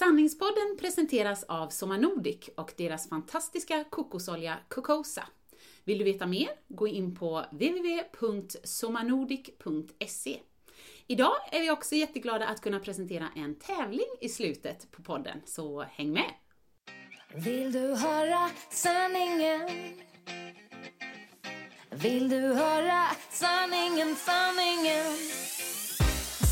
[0.00, 5.28] Sanningspodden presenteras av Soma Nordic och deras fantastiska kokosolja Cocosa.
[5.84, 6.48] Vill du veta mer?
[6.68, 10.40] Gå in på www.somanordic.se.
[11.06, 15.82] Idag är vi också jätteglada att kunna presentera en tävling i slutet på podden, så
[15.82, 16.30] häng med!
[17.34, 19.68] Vill du höra sanningen?
[21.90, 25.16] Vill du höra sanningen, sanningen?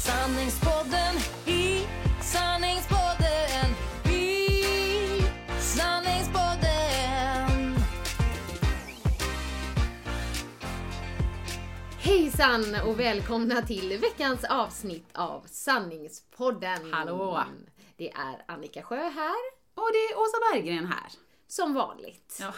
[0.06, 1.14] Sanningspodden
[1.46, 1.86] i
[2.22, 3.17] sanningspodden
[5.78, 7.74] sanningspodden
[11.98, 16.92] Hejsan och välkomna till veckans avsnitt av Sanningspodden.
[16.92, 17.44] Hallå!
[17.96, 19.36] Det är Annika Sjö här,
[19.74, 21.27] Och det är Åsa Berggren här.
[21.48, 22.38] Som vanligt.
[22.41, 22.54] Ja,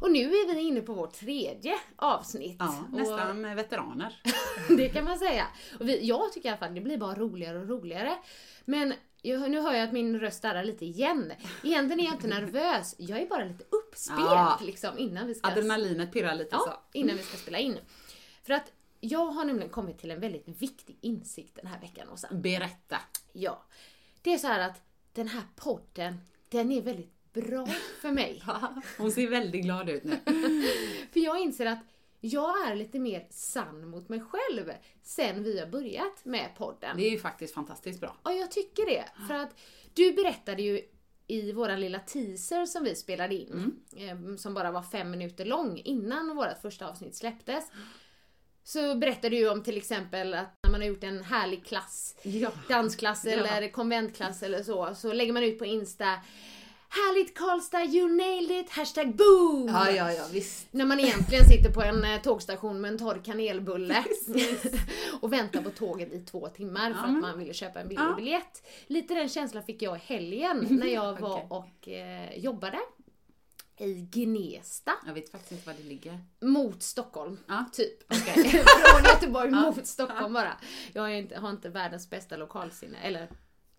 [0.00, 2.56] Och nu är vi inne på vårt tredje avsnitt.
[2.58, 4.20] ja Och nästan veteraner.
[4.76, 5.46] det kan man säga.
[5.80, 8.18] Och vi, jag tycker i alla fall det blir bara roligare och roligare.
[8.64, 11.32] Men jag, nu hör jag att min röst darrar lite igen.
[11.62, 14.58] Egentligen är jag inte nervös, jag är bara lite uppspelt Ja.
[14.62, 15.48] liksom innan vi ska...
[15.48, 16.62] Adrenalinet pirrar lite så.
[16.66, 17.78] Ja, innan vi ska spela in.
[18.42, 22.28] För att jag har nämligen kommit till en väldigt viktig insikt den här veckan, Åsa.
[22.30, 22.98] Berätta.
[23.32, 23.62] Ja.
[24.22, 27.66] Det är så här att den här podden, den är väldigt bra
[28.00, 28.42] för mig.
[28.98, 30.16] Hon ser väldigt glad ut nu.
[31.12, 31.78] För jag inser att
[32.20, 34.72] jag är lite mer sann mot mig själv
[35.02, 36.96] sen vi har börjat med podden.
[36.96, 38.16] Det är ju faktiskt fantastiskt bra.
[38.24, 39.04] Ja, jag tycker det.
[39.28, 39.60] För att
[39.94, 40.80] du berättade ju
[41.26, 45.78] i våran lilla teaser som vi spelade in, eh, som bara var fem minuter lång
[45.84, 47.64] innan vårt första avsnitt släpptes.
[48.64, 52.50] Så berättade du om till exempel att när man har gjort en härlig klass, Ja.
[52.68, 53.30] dansklass Ja.
[53.32, 56.14] eller konventklass eller så, så lägger man ut på Insta
[56.94, 58.70] Härligt Karlstad, you nailed it!
[58.70, 59.68] Hashtag boom!
[59.68, 60.66] Ja, ja, ja, visst.
[60.70, 64.04] När man egentligen sitter på en eh, tågstation med en torr kanelbulle
[65.20, 68.02] och väntar på tåget i två timmar för Ja, att man ville köpa en billig
[68.02, 68.14] Ja.
[68.16, 68.66] biljett.
[68.86, 71.48] Lite den känslan fick jag i helgen när jag var Okej.
[71.50, 72.78] och eh, jobbade
[73.78, 76.18] i Gnesta Jag vet faktiskt inte var det ligger.
[76.40, 77.38] mot Stockholm.
[77.48, 77.64] Ja.
[77.72, 78.12] Typ.
[78.12, 78.44] Okej.
[78.86, 80.52] Från Göteborg mot Stockholm bara.
[80.92, 83.28] Jag inte, har inte världens bästa lokalsinne, eller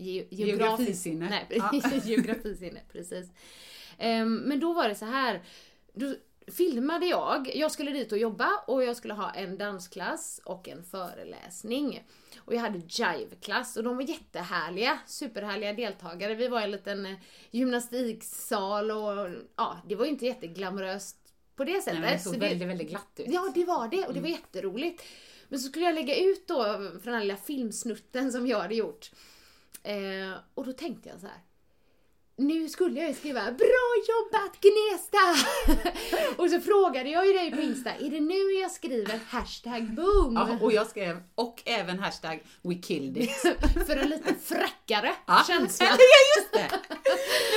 [0.04, 1.30] ge, Geografisinne.
[1.30, 1.82] Nej, Ja.
[2.04, 3.32] geografisinne, precis.
[3.98, 5.42] Ehm, men då var det så här.
[5.94, 6.16] Då
[6.48, 10.84] filmade jag, jag skulle dit och jobba och jag skulle ha en dansklass och en
[10.84, 12.04] föreläsning.
[12.38, 16.36] Och jag hade jive-klass och de var jättehärliga, superhärliga deltagare.
[16.36, 17.16] Vi var i en liten eh,
[17.52, 21.18] gymnastiksal och ja, det var ju inte jätteglamoröst
[21.56, 22.02] på det sättet.
[22.02, 23.26] Nej, det såg Så väldigt, väldigt glatt ut.
[23.30, 25.04] Ja, det var det och det var jätteroligt.
[25.50, 28.76] Men så skulle jag lägga ut då från den här lilla filmsnutten som jag hade
[28.76, 29.12] gjort.
[29.84, 31.42] Eh, och då tänkte jag så här.
[32.38, 35.48] Nu skulle jag ju skriva Bra jobbat Gnesta!
[36.42, 40.34] och så frågade jag ju dig på Insta, är det nu jag skriver hashtag boom?
[40.34, 43.32] Ja, och jag skrev, och även hashtag we killed it.
[43.88, 45.44] För en lite fräckare Ja.
[45.48, 45.86] känsla.
[45.86, 45.98] ja,
[46.38, 46.80] just det!
[46.90, 47.00] Nej,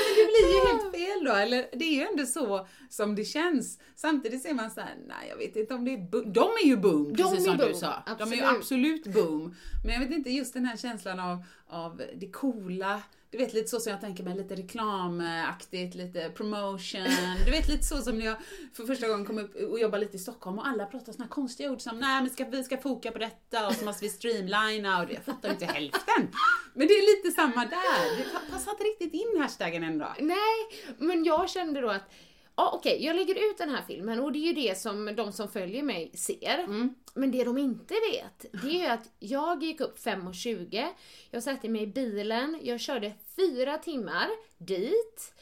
[0.07, 3.25] men det blir ju helt fel då, eller det är ju ändå så som det
[3.25, 3.79] känns.
[3.97, 6.33] Samtidigt ser man så här, nej jag vet inte om det är boom.
[6.33, 8.03] De är ju boom, De precis är som du boom, sa.
[8.19, 8.59] De är ju absolut.
[8.59, 9.55] absolut boom.
[9.85, 13.03] Men jag vet inte, just den här känslan av, av det coola,
[13.37, 17.05] du vet lite så som jag tänker mig, lite reklamaktigt, lite promotion.
[17.45, 18.37] Du vet lite så som när jag
[18.73, 21.31] för första gången kom upp och jobbade lite i Stockholm och alla pratar såna här
[21.31, 24.11] konstiga ord som nej men ska, vi ska foka på detta och så måste vi
[24.11, 26.29] streamlina och jag fattar inte hälften.
[26.75, 30.09] Men det är lite samma där, det pa- passar inte riktigt in hashtaggen ändå.
[30.21, 32.11] Nej, men jag kände då att
[32.59, 35.33] Ja okej, jag lägger ut den här filmen och det är ju det som de
[35.33, 36.67] som följer mig ser.
[37.15, 40.87] Men det de inte vet, det är ju att jag gick upp 5.20,
[41.31, 44.29] jag satte mig i bilen, jag körde fyra timmar
[44.59, 45.35] dit.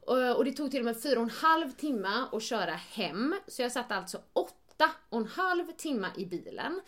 [0.00, 3.34] Och, och det tog till och med fyra och en halv timme att köra hem.
[3.46, 6.80] Så jag satt alltså åtta och en halv timme i bilen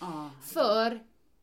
[0.52, 1.00] för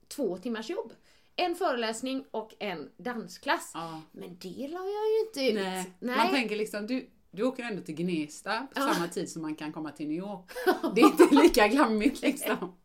[0.08, 0.94] två timmars jobb.
[1.36, 3.72] en föreläsning och en dansklass.
[3.74, 4.02] Ja.
[4.12, 5.94] Men det la jag ju inte ut.
[6.00, 6.18] Nej.
[6.18, 9.74] Man tänker liksom, du, du åker ändå till Gnesta på samma tid som man kan
[9.74, 10.52] komma till New York.
[10.96, 12.76] Det är inte lika glammigt liksom.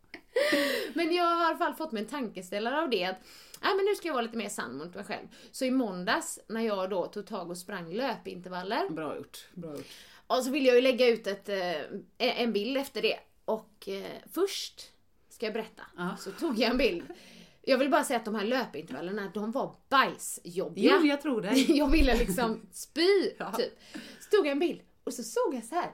[0.94, 3.04] Men jag har i alla fall fått mig en tankeställare av det.
[3.04, 3.16] Att,
[3.60, 5.26] nej, men nu ska jag vara lite mer sann mot mig själv.
[5.50, 8.88] Så i måndags när jag då tog tag och sprang löpintervaller.
[8.88, 9.48] Bra gjort.
[9.54, 9.86] Bra gjort.
[10.26, 13.18] Och så ville jag ju lägga ut ett, eh, en bild efter det.
[13.44, 14.04] Och eh,
[14.34, 14.80] först,
[15.28, 16.16] ska jag berätta, Ja.
[16.18, 17.02] så tog jag en bild.
[17.62, 20.98] Jag vill bara säga att de här löpintervallerna, de var bajsjobbiga.
[21.00, 21.54] Jo, jag tror det.
[21.68, 23.52] Jag ville liksom spy, Ja.
[23.52, 23.78] typ.
[24.20, 25.90] Så tog jag en bild och så såg jag så här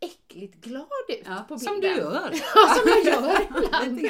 [0.00, 1.58] äckligt glad ut Ja, på bilden.
[1.74, 2.30] som du gör.
[2.54, 4.00] Ja, som jag gör ibland.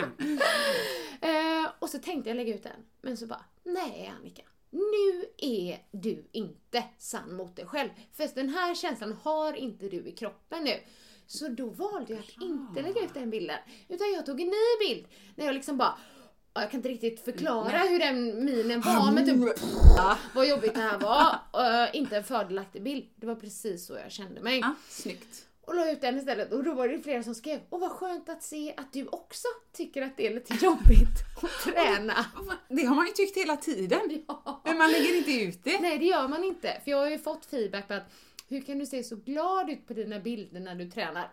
[1.81, 4.43] Och så tänkte jag lägga ut den, men så bara, nej Annika.
[4.71, 7.91] Nu är du inte sann mot dig själv.
[8.13, 10.81] För den här känslan har inte du i kroppen nu.
[11.27, 13.59] Så då valde jag att inte lägga ut den bilden.
[13.89, 15.07] Utan jag tog en ny bild.
[15.37, 15.99] När jag liksom bara,
[16.55, 19.59] ja, jag kan inte riktigt förklara hur den minen var men typ
[20.35, 21.39] vad jobbigt det här var.
[21.85, 23.09] Eh, inte en fördelaktig bild.
[23.17, 24.59] Det var precis så jag kände mig.
[24.59, 25.47] Ja, snyggt.
[25.71, 28.29] Och la ut den istället och då var det flera som skrev Åh vad skönt
[28.29, 32.27] att se att du också tycker att det är lite jobbigt att träna.
[32.69, 34.01] Det har man ju tyckt hela tiden.
[34.29, 34.61] Ja.
[34.65, 35.81] Men man lägger inte ut det.
[35.81, 36.81] Nej det gör man inte.
[36.85, 38.13] För jag har ju fått feedback på att
[38.49, 41.31] hur kan du se så glad ut på dina bilder när du tränar?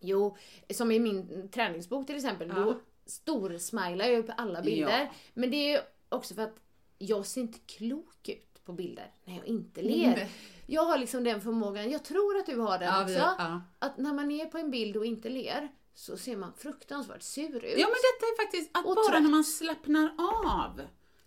[0.00, 0.36] Jo,
[0.70, 2.54] som i min träningsbok till exempel, Ja.
[2.54, 5.00] då storsmilar jag på alla bilder.
[5.00, 5.14] Ja.
[5.34, 5.78] Men det är ju
[6.08, 6.56] också för att
[6.98, 10.06] jag ser inte klok ut på bilder när jag inte ler.
[10.16, 10.30] Nej.
[10.72, 13.60] Jag har liksom den förmågan, jag tror att du har den Ja, också, vi- ja.
[13.78, 17.64] att när man är på en bild och inte ler så ser man fruktansvärt sur
[17.64, 17.78] ut.
[17.78, 19.22] Ja men detta är faktiskt att bara trött.
[19.22, 20.80] när man slappnar av.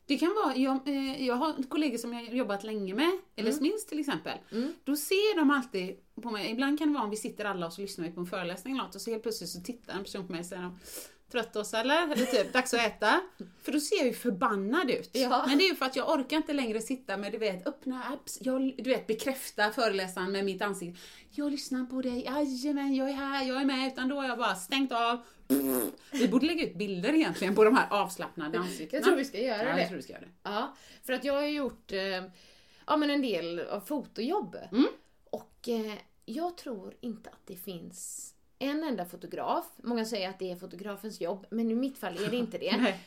[0.06, 3.64] Det kan vara, jag, eh, jag har kollegor som jag jobbat länge med, eller Mm.
[3.64, 4.38] minst till exempel.
[4.84, 7.74] Då ser de alltid på mig, ibland kan det vara om vi sitter alla och
[7.74, 10.04] så lyssnar vi på en föreläsning eller något och så helt plötsligt så tittar en
[10.04, 10.72] person på mig och säger
[11.34, 12.04] Trött oss eller?
[12.04, 13.22] Eller typ, dags att äta.
[13.64, 15.10] För då ser jag ju förbannad ut.
[15.14, 15.44] Ja.
[15.48, 18.04] Men det är ju för att jag orkar inte längre sitta med, du vet, öppna
[18.04, 21.00] apps, jag, du vet, bekräfta föreläsaren med mitt ansikte.
[21.30, 23.88] Jag lyssnar på dig, jajamän, jag är här, jag är med.
[23.88, 25.22] Utan då har jag bara stängt av.
[26.12, 28.98] Vi borde lägga ut bilder egentligen på de här avslappnade ansiktena.
[29.00, 29.80] Jag tror vi ska göra ja, det.
[29.80, 30.32] Jag tror vi ska göra det.
[30.44, 32.24] Ja, för att jag har gjort eh,
[32.88, 34.58] ja, men en del av fotojobb.
[34.72, 34.88] Mm.
[35.30, 35.94] Och eh,
[36.26, 38.33] jag tror inte att det finns
[38.64, 39.66] en enda fotograf.
[39.78, 42.94] Många säger att det är fotografens jobb, men i mitt fall är det inte det.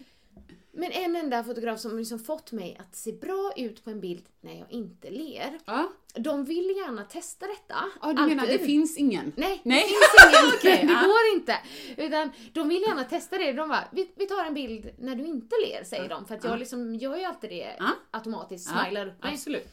[0.79, 4.25] Men en enda fotograf som liksom fått mig att se bra ut på en bild
[4.41, 5.59] när jag inte ler.
[5.65, 5.93] Ja.
[6.15, 7.75] De vill gärna testa detta.
[8.03, 8.61] ja, du menar Alltid.
[8.61, 9.33] det finns ingen?
[9.37, 9.83] Nej, Nej.
[9.83, 10.53] det finns ingen.
[10.59, 11.07] Okej, det ja.
[11.07, 11.59] går inte.
[11.97, 13.53] Utan de vill gärna testa det.
[13.53, 16.27] De bara, vi, vi tar en bild när du inte ler, säger de.
[16.27, 17.91] För att jag liksom gör ju alltid det Ja.
[18.11, 19.33] automatiskt, Ja, smilar upp mig.
[19.33, 19.69] Absolut.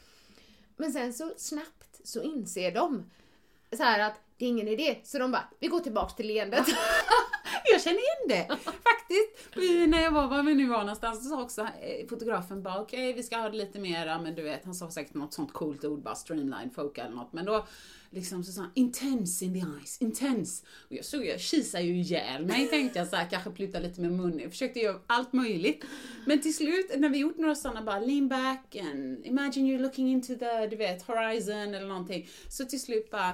[0.78, 3.04] Men sen så snabbt så inser de
[3.78, 4.98] så här att det är ingen idé.
[5.04, 6.66] Så de bara, vi går tillbaks till leendet.
[7.72, 9.56] Jag känner igen det faktiskt.
[9.56, 12.82] Vi- När jag var, var vi nu var någonstans, så sa också eh, fotografen bara
[12.82, 15.54] okej vi ska ha det lite mera, men du vet han sa säkert något sånt
[15.54, 17.34] coolt ord bara streamline foka eller något.
[17.34, 17.68] Men då
[18.10, 20.66] liksom så sa han intense in the eyes, intense.
[20.90, 24.02] Och jag såg, jag kisade ju ihjäl mig tänkte jag så här, kanske plutta lite
[24.02, 24.40] med munnen.
[24.40, 25.84] Jag försökte göra allt möjligt.
[26.26, 30.12] Men till slut när vi gjort några sådana bara lean back and imagine you're looking
[30.12, 32.30] into the, du vet, horizon eller någonting.
[32.50, 33.32] Så till slut bara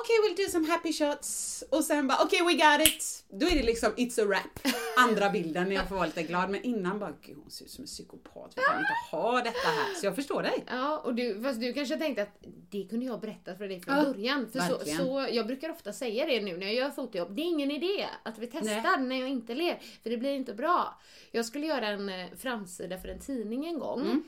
[0.00, 1.64] Okej, we'll do some happy shots.
[1.70, 3.24] Och sen bara, okej we got it.
[3.30, 4.74] Då är det liksom, it's a wrap.
[4.98, 6.50] Andra bilden när jag får vara lite glad.
[6.50, 8.52] Men innan bara, gud hon ser ut som en psykopat.
[8.56, 9.94] Vi kan inte ha detta här.
[10.00, 10.64] Så jag förstår dig.
[10.70, 12.38] Ja, och du, fast du kanske tänkte att
[12.70, 14.48] det kunde jag berätta för dig från Ja, början.
[14.52, 14.98] För så, verkligen.
[14.98, 17.34] så, jag brukar ofta säga det nu när jag gör fotojobb.
[17.36, 20.54] Det är ingen idé att vi testar när jag inte ler, för det blir inte
[20.54, 21.00] bra.
[21.30, 24.00] Jag skulle göra en eh, framsida för en tidning en gång.
[24.00, 24.22] Mm.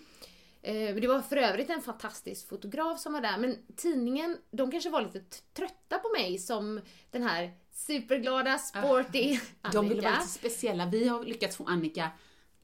[0.64, 4.90] Eh, Det var för övrigt en fantastisk fotograf som var där, men tidningen, de kanske
[4.90, 5.20] var lite
[5.56, 6.80] trötta på mig som
[7.10, 9.70] den här superglada, sporty Ah.
[9.72, 10.20] De ville vara Annika.
[10.22, 10.86] lite speciella.
[10.86, 12.10] Vi har lyckats få Annika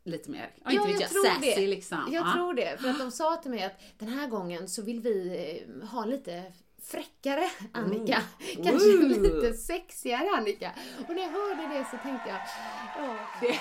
[0.05, 1.67] lite mer, ja, inte vet jag tror sassy det.
[1.67, 2.09] liksom.
[2.13, 2.33] Jag Ja.
[2.35, 5.37] tror det, för att de sa till mig att den här gången så vill vi
[5.83, 6.53] eh, ha lite
[6.83, 8.23] fräckare Annika.
[8.55, 9.09] Kanske Ooh.
[9.09, 10.73] lite sexigare Annika.
[11.09, 12.41] Och när jag hörde det så tänkte jag,
[12.99, 13.47] ja, det,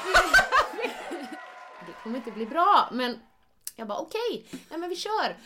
[1.88, 2.90] det kommer inte bli bra.
[2.92, 3.20] Men
[3.80, 5.38] jag bara okej, nej men vi kör.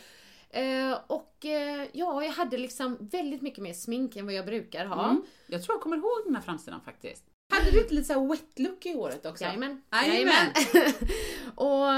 [0.50, 4.86] Eh, och eh, ja, jag hade liksom väldigt mycket mer smink än vad jag brukar
[4.86, 5.04] ha.
[5.04, 5.22] Mm.
[5.46, 7.24] Jag tror jag kommer ihåg den här framsidan faktiskt.
[7.52, 9.44] Hade du inte lite så här wet look i håret också?
[9.44, 9.82] Jajamän.
[9.92, 10.52] Jajamän.
[11.54, 11.92] och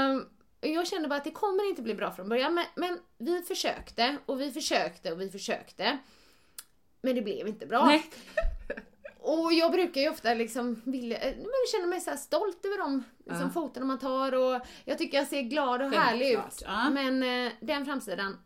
[0.61, 2.53] eh, jag kände bara att det kommer inte bli bra från början.
[2.53, 5.97] Men, men vi försökte och vi försökte och vi försökte.
[7.01, 7.85] Men det blev inte bra.
[7.85, 8.05] Nej.
[9.27, 12.77] Och jag brukar ju ofta liksom vilja, eh, men jag känner mig så stolt över
[12.77, 13.49] de liksom, Ja.
[13.49, 16.61] fotona man tar och jag tycker jag ser glad och härlig Självklart, ut.
[16.65, 16.89] ja.
[16.89, 18.37] Men eh, den framsidan,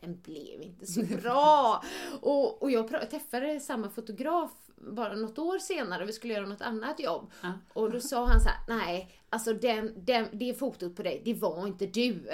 [0.00, 1.84] den blev inte så bra.
[2.20, 7.00] och, och jag träffade samma fotograf bara något år senare, vi skulle göra något annat
[7.00, 7.30] jobb.
[7.42, 7.52] Ja.
[7.72, 11.34] Och då sa han så här: nej, alltså den, den, det fotot på dig, det
[11.34, 12.28] var inte du.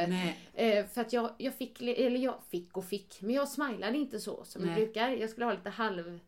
[0.55, 4.21] Eh, för att jag, jag fick, eller jag fick och fick, men jag smilade inte
[4.21, 4.85] så som jag Nej.
[4.85, 5.09] brukar.
[5.09, 6.19] Jag skulle ha lite halv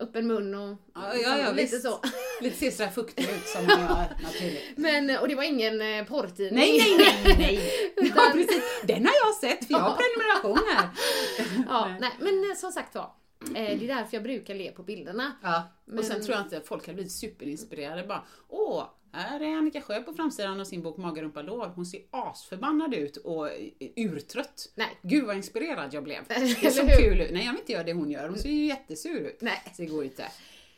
[0.00, 1.82] öppen mun och Ja, ja, ja, lite visst.
[1.82, 2.00] så.
[2.40, 3.88] Lite ser fuktig ut som man gör
[4.22, 4.62] naturligt.
[4.76, 6.58] Men, och det var ingen eh, porrtidning.
[6.58, 7.60] Nej, nej, nej, nej.
[7.96, 8.62] Ja, Utan- precis.
[8.84, 10.88] Den har jag sett för jag har prenumeration här.
[11.68, 13.10] Ja, nej, men eh, som sagt var,
[13.54, 15.32] eh, det är därför jag brukar le på bilderna.
[15.42, 19.56] Ja, Men- och sen tror jag inte folk hade blivit superinspirerade bara Åh, här är
[19.56, 21.72] Annika Sjö på framsidan av sin bok Mage, rumpa, lår.
[21.74, 23.48] Hon ser asförbannad ut och
[23.96, 24.72] urtrött.
[24.74, 24.98] Nej.
[25.02, 26.24] Gud vad inspirerad jag blev.
[26.28, 26.96] Det såg hur?
[26.96, 27.30] kul ut.
[27.32, 28.28] Nej, jag vill inte göra det hon gör.
[28.28, 29.40] Hon ser ju jättesur ut.
[29.40, 29.62] Nej.
[29.76, 30.24] Så det går inte.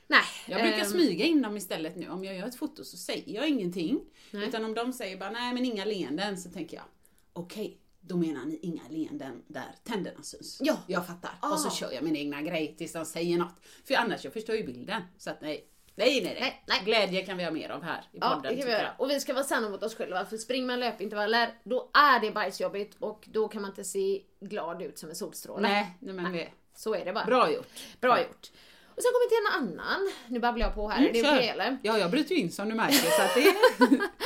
[0.07, 0.23] Nej.
[0.49, 2.09] Jag brukar ehm, smyga in dem istället nu.
[2.09, 4.01] Om jag gör ett foto så säger jag ingenting.
[4.31, 4.49] Nej.
[4.49, 6.85] Utan om de säger bara nej men inga leenden så tänker jag
[7.33, 10.59] okej, då menar ni inga leenden där tänderna syns.
[10.61, 10.79] Ja.
[10.87, 11.31] Jag fattar.
[11.41, 11.53] Ah.
[11.53, 13.55] Och så kör jag min egna grej tills de säger något.
[13.85, 15.03] För annars jag förstår ju bilden.
[15.19, 15.69] Så att nej.
[15.95, 16.37] Nej, nej, nej.
[16.41, 16.81] Nej, nej.
[16.85, 18.43] Glädje kan vi ha mer av här i Ja, podden.
[18.57, 18.91] det kan vi göra.
[18.99, 20.25] Och vi ska vara sanna mot oss själva.
[20.27, 24.83] För springer man löpintervaller, då är det bajsjobbigt och då kan man inte se glad
[24.83, 25.69] ut som en solstråle.
[25.69, 27.25] Nej, nej men vi- Så är det bara.
[27.25, 27.69] bra gjort.
[28.01, 28.51] Bra gjort.
[28.97, 30.13] Och sen kommer vi till en annan.
[30.29, 31.09] Nu babblar jag på här.
[31.09, 31.37] är det kör.
[31.37, 31.79] okej eller?
[31.83, 33.55] Ja, jag bryter ju in som du märker så att det är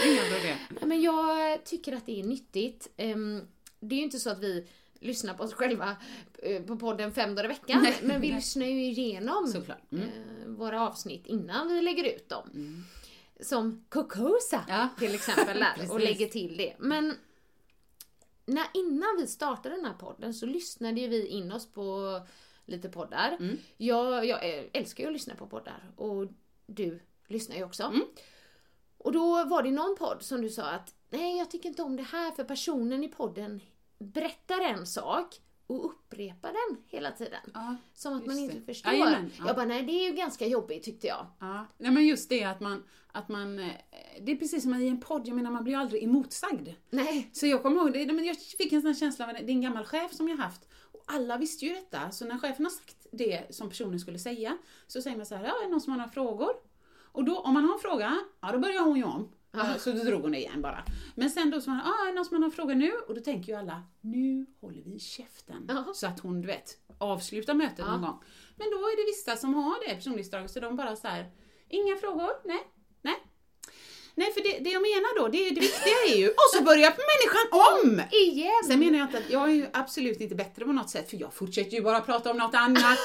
[0.12, 0.56] inga problem.
[0.70, 2.88] Nej, Men jag tycker att det är nyttigt.
[2.96, 3.48] Ehm,
[3.80, 4.66] Det är ju inte så att vi
[5.00, 5.96] lyssnar på oss själva
[6.38, 7.82] eh, på podden fem dagar i veckan.
[7.82, 8.36] Nej, men vi nej.
[8.36, 9.52] lyssnar ju igenom.
[9.90, 10.08] Mm.
[10.08, 12.84] eh, våra avsnitt innan vi lägger ut dem.
[13.40, 14.88] Som Kokosa Ja.
[14.98, 16.74] till exempel där, och lägger till det.
[16.78, 17.14] Men
[18.46, 22.20] när, innan vi startade den här podden så lyssnade ju vi in oss på
[22.64, 23.36] lite poddar.
[23.40, 23.58] Mm.
[23.76, 26.26] Jag, jag eh, älskar ju att lyssna på poddar och
[26.66, 27.82] du lyssnar ju också.
[27.82, 28.02] Mm.
[28.98, 31.96] Och då var det någon podd som du sa att nej jag tycker inte om
[31.96, 33.60] det här för personen i podden
[33.98, 37.40] berättar en sak och upprepar den hela tiden.
[37.54, 38.64] Ja, Som att man inte det.
[38.66, 38.92] förstår.
[38.92, 39.44] Jajamän, ja.
[39.46, 41.26] Jag bara nej det är ju ganska jobbigt tyckte jag.
[41.40, 43.72] Ja, nej men just det att man, att man, eh,
[44.20, 46.68] det är precis som i en podd, jag menar man blir aldrig emotsagd.
[46.90, 47.30] Nej.
[47.32, 49.50] Så jag kommer ihåg, det, men jag fick en sån här känsla av det är
[49.50, 50.68] en gammal chef som jag haft.
[50.92, 54.58] Och alla visste ju detta, så när chefen har sagt det som personen skulle säga,
[54.86, 56.50] så säger man så här, ja, är det någon som har några frågor?
[57.12, 59.28] Och då, om man har en fråga, ja då börjar hon ju om.
[59.62, 60.84] Eh, Så då drog hon det igen bara.
[61.14, 62.92] Men sen då så man, ja, är det någon som har någon fråga nu?
[63.08, 65.64] Och då tänker ju alla, nu håller vi käften.
[65.68, 65.84] Ja.
[65.94, 68.22] Så att hon, du vet, avslutar mötet någon gång.
[68.56, 71.30] Men då är det vissa som har det personlighetsdraget, så de bara så här,
[71.68, 72.60] inga frågor, nej,
[73.02, 73.14] nej.
[74.18, 76.90] Nej, för det, det jag menar då, det, det viktiga är ju, och så börjar
[77.12, 78.02] människan om!
[78.12, 78.64] Igen!
[78.66, 81.16] Sen menar jag inte att jag är ju absolut inte bättre på något sätt, för
[81.16, 82.98] jag fortsätter ju bara prata om något annat.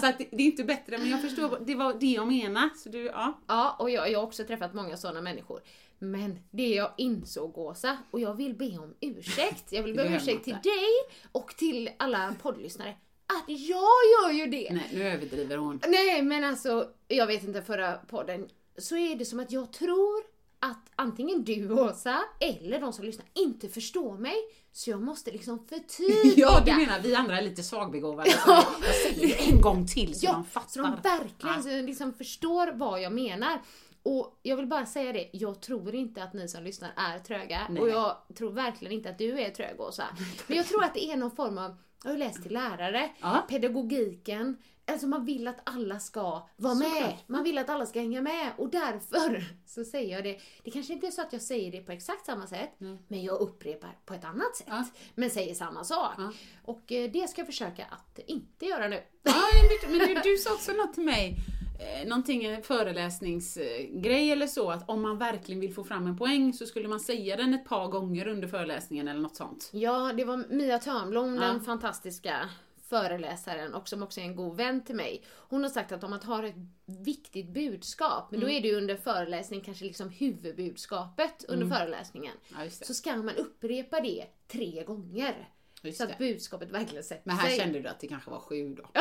[0.00, 2.68] så att det, det är inte bättre, men jag förstår, det var det jag menar.
[2.76, 3.40] Så du, ja.
[3.46, 5.60] Ja, och jag, jag har också träffat många sådana människor.
[5.98, 9.72] Men det jag insåg Åsa, och jag vill be om ursäkt.
[9.72, 10.88] Jag vill be om ursäkt till dig
[11.32, 12.94] och till alla poddlyssnare.
[13.26, 14.68] Att jag gör ju det!
[14.72, 15.80] Nej, nu överdriver hon.
[15.88, 20.37] Nej men alltså, jag vet inte förra podden, så är det som att jag tror
[20.60, 24.34] att antingen du Åsa, eller de som lyssnar, inte förstår mig.
[24.72, 26.34] Så jag måste liksom förtydliga.
[26.36, 28.30] Ja, du menar vi andra är lite svagbegåvade.
[28.46, 28.64] Ja.
[28.82, 30.68] Jag säger det en gång till så Ja, de fattar.
[30.68, 31.82] så de verkligen Ja.
[31.86, 33.62] liksom förstår vad jag menar.
[34.02, 37.60] Och jag vill bara säga det, jag tror inte att ni som lyssnar är tröga.
[37.70, 37.82] Nej.
[37.82, 40.04] Och jag tror verkligen inte att du är trög Åsa.
[40.46, 43.46] Men jag tror att det är någon form av, jag har läst till lärare, Ja.
[43.48, 44.56] pedagogiken.
[44.88, 46.88] Alltså man vill att alla ska vara med.
[46.92, 47.28] Såklart.
[47.28, 48.52] Man vill att alla ska hänga med.
[48.56, 50.38] Och därför så säger jag det.
[50.64, 52.70] Det kanske inte är så att jag säger det på exakt samma sätt.
[53.08, 54.66] Men jag upprepar på ett annat sätt.
[54.70, 54.84] Ja.
[55.14, 56.14] Men säger samma sak.
[56.18, 56.32] Ja.
[56.64, 59.02] Och eh, det ska jag försöka att inte göra nu.
[59.22, 59.32] Ja,
[59.88, 61.36] men du, du sa också något till mig,
[61.80, 66.52] eh, någonting, en föreläsningsgrej eller så, att om man verkligen vill få fram en poäng
[66.52, 69.70] så skulle man säga den ett par gånger under föreläsningen eller något sånt.
[69.72, 71.40] Ja, det var Mia Törnblom, Ja.
[71.40, 72.48] den fantastiska
[72.88, 75.24] föreläsaren och som också är en god vän till mig.
[75.36, 76.54] Hon har sagt att om man har ett
[76.84, 78.48] viktigt budskap, men Mm.
[78.50, 82.32] då är det ju under föreläsning kanske liksom huvudbudskapet under föreläsningen.
[82.48, 82.58] Mm.
[82.60, 82.86] Ja, just det.
[82.86, 85.48] Så ska man upprepa det tre gånger.
[85.82, 86.16] Just så att det.
[86.18, 87.58] budskapet verkligen sätter Men här sig.
[87.58, 88.84] kände du att det kanske var sju då?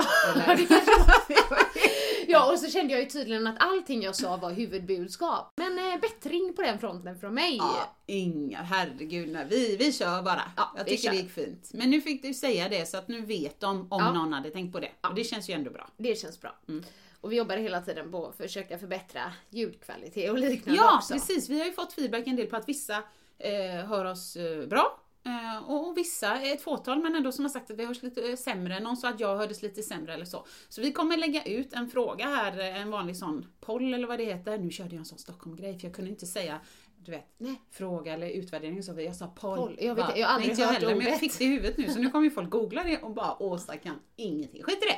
[2.30, 5.54] Ja, och så kände jag ju tydligen att allting jag sa var huvudbudskap.
[5.56, 7.58] Men eh, bättring på den fronten från mig.
[7.58, 10.42] Ja, inga, herregud, nej, vi, vi kör bara.
[10.58, 11.12] Ja, jag tycker kör.
[11.12, 11.70] det gick fint.
[11.74, 14.14] Men nu fick du säga det så att nu vet de om Ja.
[14.14, 14.92] någon hade tänkt på det.
[15.10, 15.88] Och det känns ju ändå bra.
[15.98, 16.56] Det känns bra.
[16.68, 16.84] Mm.
[17.22, 21.14] Och vi jobbar hela tiden på att försöka förbättra ljudkvalitet och liknande Ja, också.
[21.14, 21.50] precis.
[21.50, 23.04] Vi har ju fått feedback en del på att vissa
[23.40, 25.00] eh, hör oss eh, bra.
[25.28, 28.36] Eh, och vissa, ett fåtal, men ändå som har sagt att vi hörs lite eh,
[28.36, 28.80] sämre.
[28.80, 30.46] Någon sa att jag hördes lite sämre eller så.
[30.70, 34.20] Så vi kommer lägga ut en fråga här, eh, en vanlig sån poll eller vad
[34.20, 34.58] det heter.
[34.58, 36.60] Nu körde jag en sån Stockholm-grej för jag kunde inte säga
[37.08, 37.62] du vet, Nej.
[37.72, 39.02] fråga eller utvärdering så.
[39.02, 39.58] Jag sa poll.
[39.58, 39.78] Poll.
[39.82, 41.20] Jag vet jag har aldrig Nej, inte jag hört heller, men jag ordet.
[41.20, 43.78] fick det i huvudet nu så nu kommer ju folk googla det och bara Åsa
[43.78, 44.64] kan ingenting.
[44.64, 44.98] Skit i det.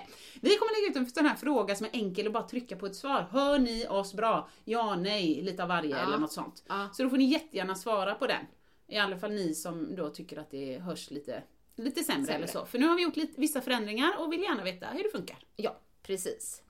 [0.49, 2.85] Vi kommer lägga ut en sån här fråga som är enkel och bara trycka på
[2.85, 3.27] ett svar.
[3.31, 4.49] Hör ni oss bra?
[4.65, 5.97] Ja, nej, lite av varje Ja.
[5.97, 6.63] eller något sånt.
[6.67, 6.89] Ja.
[6.93, 8.45] Så då får ni jättegärna svara på den.
[8.89, 11.43] I alla fall ni som då tycker att det hörs lite,
[11.75, 12.35] lite sämre, Sämre.
[12.35, 12.65] eller så.
[12.65, 15.37] För nu har vi gjort lite, vissa förändringar och vill gärna veta hur det funkar.
[15.55, 16.61] Ja, precis.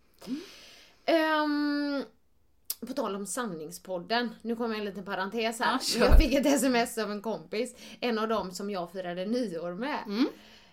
[1.05, 2.03] Ehm,
[2.87, 5.79] på tal om sanningspodden, nu kommer en liten parentes här.
[5.99, 9.73] Ja, jag fick ett sms av en kompis, en av dem som jag firade nyår
[9.73, 9.99] med.
[10.07, 10.27] Mm.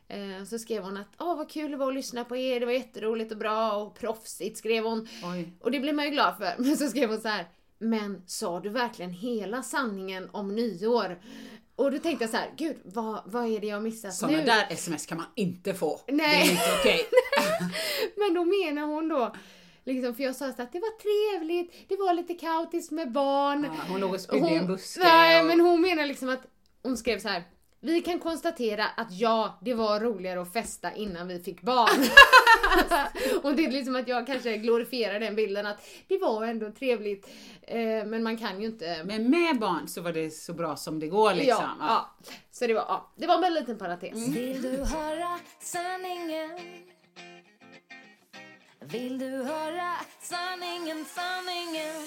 [0.09, 2.67] Eh, Så skrev hon att åh vad kul det var att lyssna på er, det
[2.67, 5.09] var jätteroligt och bra och proffsigt skrev hon.
[5.25, 5.53] Oj.
[5.61, 6.55] Och det blir man ju glad för.
[6.62, 7.47] Men så skrev hon så här.
[7.78, 11.18] Men sa du verkligen hela sanningen om nyår?
[11.76, 14.45] Och då tänkte jag så här, gud vad, vad är det jag missat Sådana nu?
[14.45, 16.00] där sms kan man inte få.
[16.09, 16.16] Nej.
[16.45, 17.00] Det är inte okej.
[18.16, 19.35] Men då menar hon då,
[19.85, 23.64] liksom, för jag sa så att det var trevligt, det var lite kaotiskt med barn.
[23.64, 26.42] Ja, hon låg och spydde i en buske Nej, och- men hon menar liksom att,
[26.83, 27.42] hon skrev så här.
[27.87, 32.05] Vi kan konstatera att ja, det var roligare att festa innan vi fick barn.
[33.43, 37.28] och det är liksom att jag kanske glorifierar den bilden att det var ändå trevligt,
[37.62, 39.05] eh, men man kan ju inte...
[39.05, 41.64] Men med barn så var det så bra som det går liksom.
[41.81, 42.28] ja, ja.
[42.50, 44.28] Så det var, ja, det var bara en liten parentes.
[44.28, 46.59] Vill du höra sanningen?
[48.81, 52.07] Vill du höra sanningen, sanningen?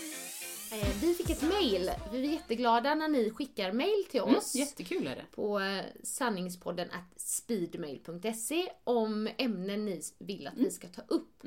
[1.10, 1.92] Vi fick ett mail.
[2.12, 4.56] Vi är jätteglada när ni skickar mail till Mm, oss.
[4.56, 5.26] jättekul är det.
[5.36, 11.44] på eh, sanningspodden at speedmail.se om ämnen ni vill att vi ska ta upp.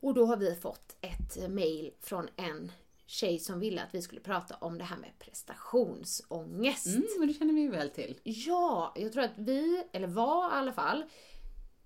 [0.00, 2.72] Och då har vi fått ett mail från en
[3.06, 6.86] tjej som ville att vi skulle prata om det här med prestationsångest.
[6.86, 8.18] Mm, men det känner vi ju väl till.
[8.22, 11.04] Ja, jag tror att vi, eller var i alla fall,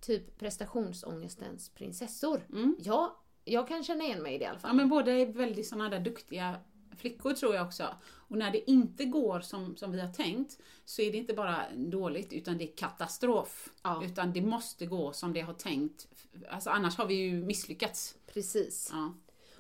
[0.00, 2.46] typ prestationsångestens prinsessor.
[2.78, 4.70] Ja, jag kan känna igen mig i det i alla fall.
[4.70, 6.56] Ja men båda är väldigt sådana där duktiga
[6.96, 7.88] flickor tror jag också.
[8.28, 11.64] Och när det inte går som, som vi har tänkt så är det inte bara
[11.74, 13.72] dåligt utan det är katastrof.
[13.82, 14.04] Ja.
[14.04, 16.06] Utan det måste gå som det har tänkt.
[16.50, 18.16] Alltså annars har vi ju misslyckats.
[18.26, 18.90] Precis.
[18.92, 19.14] Ja.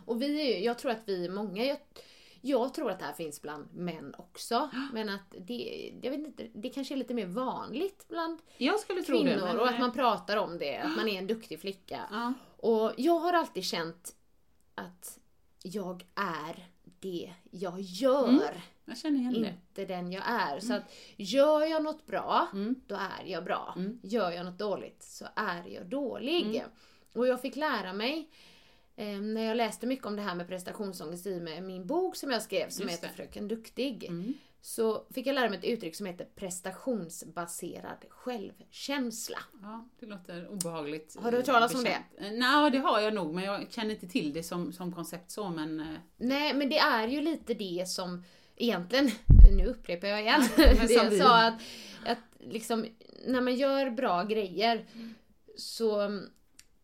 [0.04, 1.78] Och vi är ju, jag tror att vi är många, jag,
[2.40, 4.70] jag tror att det här finns bland män också.
[4.92, 8.38] Men att det, jag vet inte, det kanske är lite mer vanligt bland
[9.22, 9.40] kvinnor det.
[9.44, 12.00] men- och att man pratar om det, att man är en duktig flicka.
[12.10, 12.32] Ja.
[12.56, 14.16] Och jag har alltid känt
[14.74, 15.18] att
[15.62, 16.68] jag är
[17.04, 18.54] det jag gör.
[18.84, 19.48] Jag känner igen det.
[19.48, 20.60] Inte den jag är.
[20.60, 20.82] Så att
[21.16, 22.74] gör jag något bra, Mm.
[22.86, 23.74] då är jag bra.
[24.02, 26.44] Gör jag något dåligt så är jag dålig.
[27.14, 28.28] Och jag fick lära mig
[28.96, 32.30] eh, när jag läste mycket om det här med prestationsångest i med min bok som
[32.30, 33.14] jag skrev som Just heter det.
[33.14, 34.10] Fröken Duktig.
[34.64, 39.38] Så fick jag lära mig ett uttryck som heter prestationsbaserad självkänsla.
[39.62, 41.16] Ja, det låter obehagligt.
[41.20, 42.04] Har du hört talas om bekänt.
[42.18, 45.30] Eh, Nej, det har jag nog, men jag känner inte till det som, som koncept
[45.30, 45.80] så, men...
[45.80, 48.24] eh, Nej, men det är ju lite det som
[48.56, 49.10] egentligen,
[49.56, 51.62] nu upprepar jag igen, det jag sa att,
[52.06, 52.86] att liksom
[53.26, 54.86] när man gör bra grejer
[55.56, 56.00] så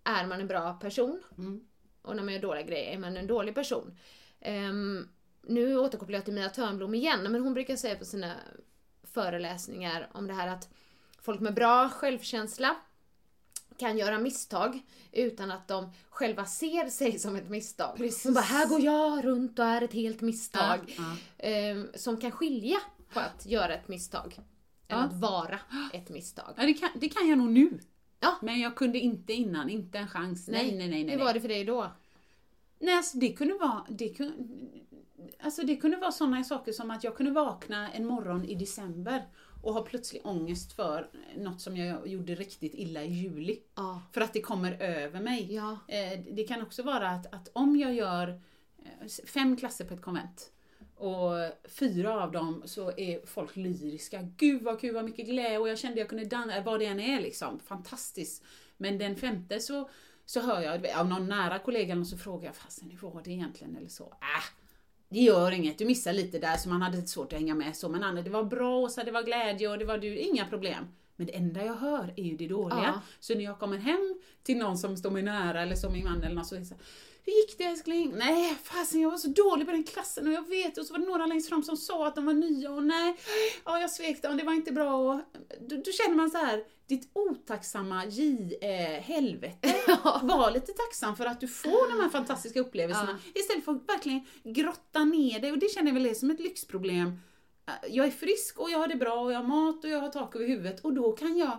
[0.05, 1.23] är man en bra person.
[1.39, 1.61] Mm.
[2.03, 3.99] Och när man gör dåliga grejer är man en dålig person.
[4.41, 5.09] Ehm,
[5.51, 8.35] nu återkopplar jag till Mia Törnblom igen, men hon brukar säga på sina
[9.03, 10.69] föreläsningar om det här att
[11.23, 12.77] folk med bra självkänsla
[13.79, 14.81] kan göra misstag
[15.13, 17.97] utan att de själva ser sig som ett misstag.
[17.97, 18.25] Precis.
[18.25, 20.95] Hon bara, här går jag runt och är ett helt misstag.
[20.99, 22.79] Ja, Ehm, som kan skilja
[23.13, 24.45] på att göra ett misstag än
[24.89, 24.97] Ja.
[24.97, 25.59] att vara
[25.93, 26.55] ett misstag.
[26.57, 27.81] Ja, det kan, det kan jag nog nu.
[28.21, 28.39] Ja.
[28.43, 30.49] Men jag kunde inte innan, inte en chans.
[30.49, 31.05] Nej, nej, nej.
[31.05, 31.91] nej, Hur var det för dig då?
[32.79, 33.87] Nej, alltså det kunde vara...
[33.89, 34.35] Det kunde,
[35.41, 39.23] alltså det kunde vara sådana saker som att jag kunde vakna en morgon i december
[39.63, 43.59] och ha plötslig ångest för något som jag gjorde riktigt illa i juli.
[43.75, 44.03] Ja.
[44.13, 45.55] För att det kommer över mig.
[45.55, 45.79] Ja.
[45.89, 48.29] Eh, Det kan också vara att, att om jag gör
[48.79, 50.53] eh, fem klasser på ett konvent
[50.97, 51.33] och
[51.69, 54.23] fyra av dem så är folk lyriska.
[54.37, 57.01] Gud vad kul, vad mycket glädje och jag kände jag kunde dansa, vad det än
[57.01, 57.61] är liksom.
[57.61, 58.45] Fantastiskt.
[58.77, 59.91] Men den femte så,
[60.27, 63.31] så hör jag av någon nära kollega någon så frågar jag, fasen hur var det
[63.31, 64.05] egentligen eller så.
[64.05, 64.60] Äh,
[65.11, 67.77] det gör inget, du missar lite där så man hade lite svårt att hänga med
[67.77, 67.89] så.
[67.89, 70.89] Men Anna, det var bra Åsa, det var glädje och det var du, inga problem.
[71.17, 72.83] Men det enda jag hör är ju det dåliga.
[72.85, 73.01] Ja.
[73.21, 76.23] Så när jag kommer hem till någon som står mig nära eller som min man
[76.23, 76.75] eller någon så är det så
[77.25, 78.13] hur gick det älskling?
[78.17, 81.01] Nej, fasen jag var så dålig på den klassen och jag vet och så var
[81.01, 83.17] det några längst fram som sa att de var nya och nej,
[83.65, 85.21] ja jag svek dem, det var inte bra och
[85.61, 89.75] då, då känner man så här, ditt otacksamma J, eh, helvete,
[90.23, 94.27] var lite tacksam för att du får de här fantastiska upplevelserna istället för att verkligen
[94.45, 97.09] grotta ner dig och det känner jag väl är som ett lyxproblem.
[97.67, 100.01] Eh, Jag är frisk och jag har det bra och jag har mat och jag
[100.01, 101.59] har tak över huvudet och då kan jag,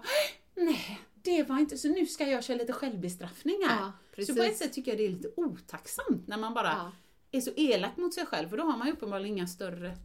[0.55, 3.77] nej, det var inte så nu ska jag köra lite självbestraffning här.
[3.81, 4.59] Ja, så på ett precis.
[4.59, 6.91] sätt tycker jag det är lite otacksamt när man bara Ja.
[7.31, 9.97] är så elak mot sig själv för då har man ju uppenbarligen inga större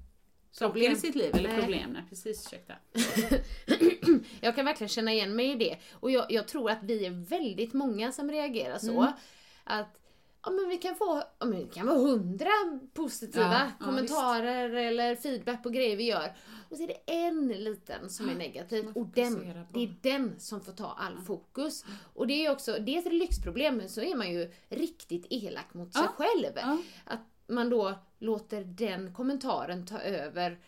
[0.59, 0.92] Problem.
[0.92, 1.35] i sitt liv.
[1.37, 1.61] Eller Nej.
[1.61, 2.75] problem, nej precis, ursäkta.
[4.40, 5.77] Jag kan verkligen känna igen mig i det.
[5.92, 9.01] Och jag, jag tror att vi är väldigt många som reagerar så.
[9.01, 9.12] Mm.
[9.64, 10.01] Att
[10.47, 12.51] ja, men vi kan få ja, men det kan vara hundra
[12.95, 16.37] positiva Ja, ja, kommentarer eller feedback på grejer vi gör.
[16.71, 20.41] Och så är det en liten som är negativ man och den, det är den
[20.41, 21.85] som får ta all fokus.
[22.15, 25.75] Och det är också, dels är det lyxproblem men så är man ju riktigt elak
[25.75, 26.53] mot sig Ja, själv.
[26.57, 26.79] ja.
[27.05, 30.59] Att man då låter den kommentaren ta över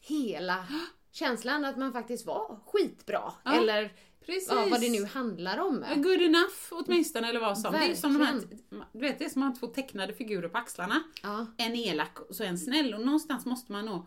[0.00, 0.66] hela
[1.12, 3.32] känslan att man faktiskt var skitbra.
[3.44, 3.92] Ja, Eller
[4.28, 4.48] Precis.
[4.50, 5.84] ja, vad det nu handlar om.
[5.96, 7.72] Good enough åtminstone eller vad som.
[7.72, 8.84] Det är som de här, Verkligen.
[8.92, 11.02] du vet det är som att ha två tecknade figurer på axlarna.
[11.22, 11.46] Ja.
[11.56, 14.06] En elak och så en snäll och någonstans måste man nog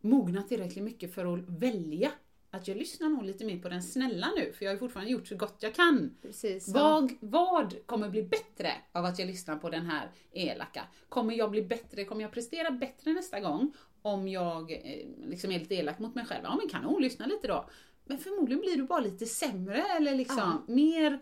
[0.00, 2.12] mogna tillräckligt mycket för att välja.
[2.50, 5.12] Att jag lyssnar nog lite mer på den snälla nu för jag har ju fortfarande
[5.12, 6.16] gjort så gott jag kan.
[6.22, 6.68] Precis.
[6.68, 10.82] Vad, vad kommer bli bättre av att jag lyssnar på den här elaka?
[11.08, 15.58] Kommer jag bli bättre, kommer jag prestera bättre nästa gång om jag eh, liksom är
[15.58, 16.40] lite elak mot mig själv?
[16.44, 17.68] Ja men kanon, lyssna lite då.
[18.08, 21.18] Men förmodligen blir du bara lite sämre eller liksom mer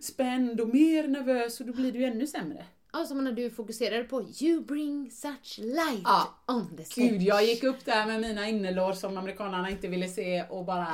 [0.00, 2.66] spänd och mer nervös och då blir du ännu sämre.
[2.92, 6.44] Ja, som när du fokuserade på You bring such light Ja.
[6.48, 7.10] on the stage.
[7.10, 10.88] Gud, jag gick upp där med mina innerlår som amerikanerna inte ville se och bara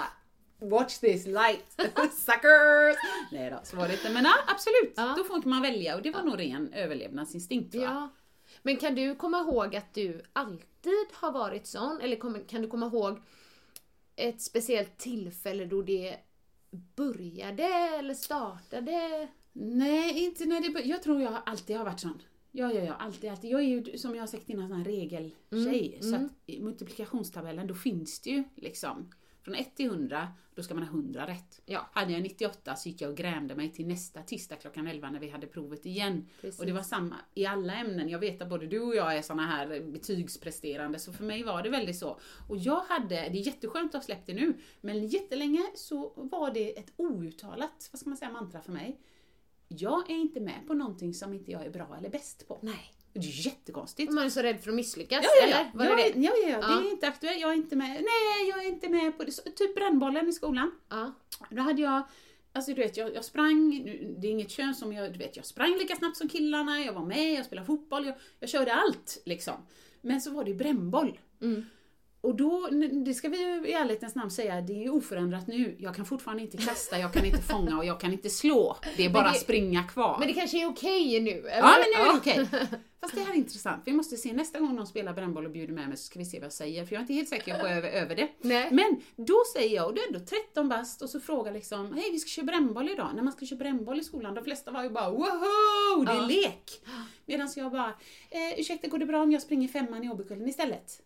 [0.63, 1.65] Watch this light,
[2.13, 2.97] suckers!
[3.33, 4.11] Nej då, så var det inte.
[4.11, 5.15] Men ja, absolut, Ja.
[5.19, 7.93] då får man välja och det var nog ren överlevnadsinstinkt tror jag.
[7.93, 8.09] Ja.
[8.63, 12.01] Men kan du komma ihåg att du alltid har varit sån?
[12.01, 13.19] Eller kan du komma ihåg
[14.29, 16.17] ett speciellt tillfälle då det
[16.97, 17.65] började
[17.99, 19.29] eller startade?
[19.53, 22.23] Nej, inte när det Jag tror jag alltid har varit sån.
[22.53, 23.51] Ja, ja, ja, alltid, alltid.
[23.51, 25.99] Jag är ju som jag har sagt innan, sån här regeltjej.
[26.03, 29.11] Så att i multiplikationstabellen, då finns det ju liksom
[29.43, 31.61] från 1 till 100, då ska man ha 100 rätt.
[31.67, 31.89] Ja.
[31.93, 35.21] Hade jag 98 så gick jag och grämde mig till nästa tisdag klockan 11 när
[35.21, 36.29] vi hade provet igen.
[36.41, 36.61] Precis.
[36.61, 38.09] Och det var samma i alla ämnen.
[38.09, 41.63] Jag vet att både du och jag är såna här betygspresterande, så för mig var
[41.63, 42.21] det väldigt så.
[42.49, 46.51] Och jag hade, det är jätteskönt att ha släppt det nu, men jättelänge så var
[46.51, 49.01] det ett outtalat, vad ska man säga, mantra för mig.
[49.69, 52.59] Jag är inte med på någonting som inte jag är bra eller bäst på.
[52.63, 52.95] Nej.
[53.13, 54.13] Det är jättekonstigt.
[54.13, 55.57] Man är så rädd för att misslyckas, Ja, ja, ja.
[55.57, 55.71] eller?
[55.75, 56.67] Var ja, det ja, ja, ja.
[56.69, 57.41] Det är inte aktuellt.
[57.41, 57.89] Jag är inte med.
[57.89, 59.33] Nej, jag är inte med på det.
[59.33, 60.71] Så, typ brännbollen i skolan.
[60.89, 61.13] Ja.
[61.51, 62.03] Då hade jag,
[62.53, 63.83] alltså du vet, jag, jag sprang,
[64.19, 66.93] det är inget kön som jag, du vet, jag sprang lika snabbt som killarna, jag
[66.93, 69.55] var med, jag spelade fotboll, jag, jag körde allt liksom.
[70.01, 71.21] Men så var det brännboll.
[71.41, 71.67] Mm.
[72.23, 72.69] Och då,
[73.05, 75.77] det ska vi ju i ärlighetens namn säga, det är oförändrat nu.
[75.79, 78.77] Jag kan fortfarande inte kasta, jag kan inte fånga och jag kan inte slå.
[78.97, 80.17] Det är bara det- springa kvar.
[80.19, 81.57] Men det kanske är okej nu, eller?
[81.57, 82.69] Ja, men nu är det okej.
[83.01, 83.83] Fast det här är intressant.
[83.87, 86.25] Vi måste se nästa gång någon spelar brännboll och bjuder med mig så ska vi
[86.25, 86.87] se vad jag säger.
[86.87, 88.29] För jag är inte helt säker på över, över det.
[88.41, 88.69] Nej.
[88.73, 92.05] Men då säger jag, och du är ändå 13 bast och så frågar liksom, hej
[92.13, 93.09] vi ska köra brännboll idag.
[93.15, 96.17] När man ska köra brännboll i skolan, de flesta var ju bara woho, det är
[96.17, 96.27] Ja.
[96.27, 96.71] lek.
[97.27, 97.89] Medan jag bara,
[98.31, 101.03] eh, ursäkta går det bra om jag springer femman i Åbykullen istället?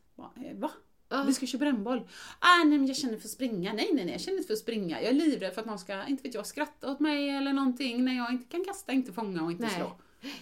[0.55, 0.71] Va?
[1.27, 2.09] Vi ska köra brännboll.
[2.39, 3.73] Ah, nej men jag känner för att springa.
[3.73, 5.03] Nej, nej, nej, jag känner inte för att springa.
[5.03, 8.05] Jag är livrädd för att någon ska, inte vet jag, skratta åt mig eller någonting
[8.05, 9.75] när jag inte kan kasta, inte fånga och inte Nej.
[9.77, 9.93] slå.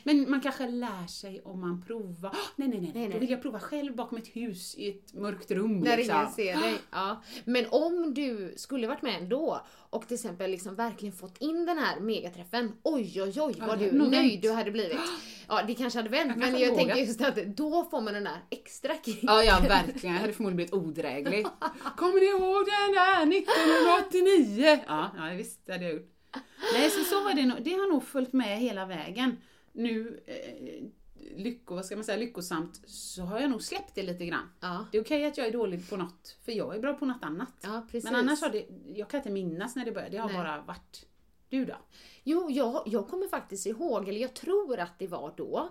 [0.02, 2.30] Men man kanske lär sig om man provar.
[2.30, 3.18] Ah, nej, nej, nej, Nej, Då nej.
[3.20, 5.78] vill jag prova själv bakom ett hus i ett mörkt rum.
[5.78, 6.16] När liksom.
[6.16, 6.74] ingen ser dig.
[6.90, 7.22] Ja.
[7.44, 11.78] Men om du skulle varit med ändå och till exempel liksom verkligen fått in den
[11.78, 12.72] här megaträffen.
[12.82, 14.42] Oj, oj, oj vad du nöjd vänt.
[14.42, 15.00] du hade blivit.
[15.48, 18.24] Ja, det kanske hade vänt Jag men jag tänker just att då får man den
[18.24, 19.20] där extra kicken.
[19.22, 20.14] Ja, ja, verkligen.
[20.14, 21.46] Jag hade förmodligen blivit odräglig.
[21.96, 24.84] Kommer ni ihåg den där 1989?
[24.86, 26.12] Ja, ja visst det hade jag gjort.
[26.72, 29.36] Nej, så, så har det nog, det har nog följt med hela vägen.
[29.72, 30.84] Nu, eh,
[31.36, 34.48] lycko, vad ska man säga, lyckosamt, så har jag nog släppt det lite grann.
[34.60, 34.86] Ja.
[34.92, 37.22] Det är okej att jag är dålig på något, för jag är bra på något
[37.24, 37.52] annat.
[37.60, 38.04] Ja, precis.
[38.04, 40.36] Men annars har det, jag kan inte minnas när det började, det har Nej.
[40.36, 41.06] bara varit
[41.48, 41.76] du då?
[42.22, 45.68] Jo, jag, jag kommer faktiskt ihåg, eller jag tror att det var då.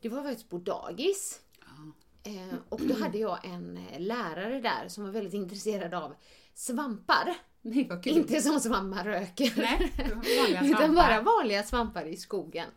[0.00, 1.40] Det var faktiskt på dagis.
[2.22, 6.14] Eh, och då hade jag en eh, lärare där som var väldigt intresserad av
[6.54, 7.34] svampar.
[7.62, 7.90] Nej.
[8.04, 9.52] Inte som svampar röker.
[9.56, 12.68] Nej, Utan bara vanliga svampar i skogen.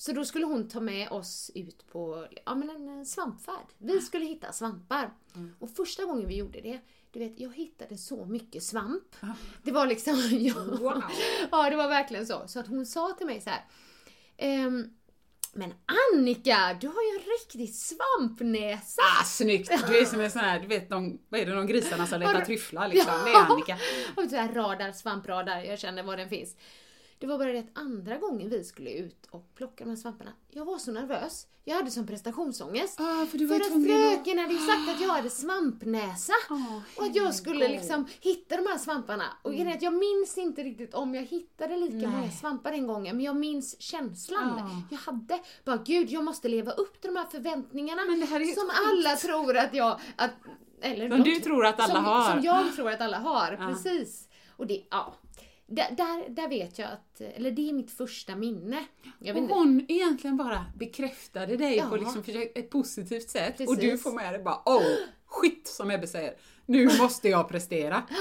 [0.00, 3.66] Så då skulle hon ta med oss ut på ja, men en eh, svampfärd.
[3.78, 5.10] Vi skulle hitta svampar.
[5.58, 9.16] Och första gången vi gjorde det, du vet, jag hittade så mycket svamp.
[9.62, 10.14] Det var liksom...
[10.30, 11.02] Ja, Wow.
[11.50, 12.42] ja, det var verkligen så.
[12.48, 13.64] Så att hon sa till mig så här.
[14.36, 14.90] ehm,
[15.52, 15.74] men
[16.14, 19.02] Annika, du har ju en riktig svampnäsa!
[19.20, 19.70] Ah, snyggt!
[19.88, 22.20] Du är som en sån här, du vet de, vad är det, de grisarna som
[22.20, 23.12] letar tryfflar liksom.
[23.24, 23.78] Det är Annika.
[24.16, 26.56] Och så här radar, svampradar, jag känner var den finns.
[27.20, 30.32] Det var bara det att andra gången vi skulle ut och plocka de här svamparna,
[30.50, 31.46] jag var så nervös.
[31.64, 33.00] Jag hade sån prestationsångest.
[33.00, 33.68] Ah, för du var ju att
[34.16, 36.32] fröken hade ju sagt att jag hade svampnäsa.
[36.50, 39.24] Ah, och att jag skulle liksom hitta de här svamparna.
[39.42, 43.24] Och att jag minns inte riktigt om jag hittade lika många svampar den gången, men
[43.24, 44.82] jag minns känslan Ah.
[44.90, 45.40] jag hade.
[45.64, 48.80] Bara gud, jag måste leva upp till de här förväntningarna här som sjukt.
[48.90, 50.00] alla tror att jag...
[50.16, 50.30] Att,
[50.80, 52.30] eller Som de- du tror att alla som, har.
[52.30, 54.28] Som jag tror att alla har, precis.
[54.56, 55.14] Och det, ja.
[55.72, 58.84] Där, där, där vet jag att, eller det är mitt första minne.
[59.18, 61.86] Och hon egentligen bara bekräftade dig Ja.
[61.88, 62.22] på liksom
[62.54, 63.56] ett positivt sätt.
[63.56, 63.68] Precis.
[63.68, 66.34] Och du får med dig bara oh, skit som Ebbe säger.
[66.66, 68.02] Nu måste jag prestera.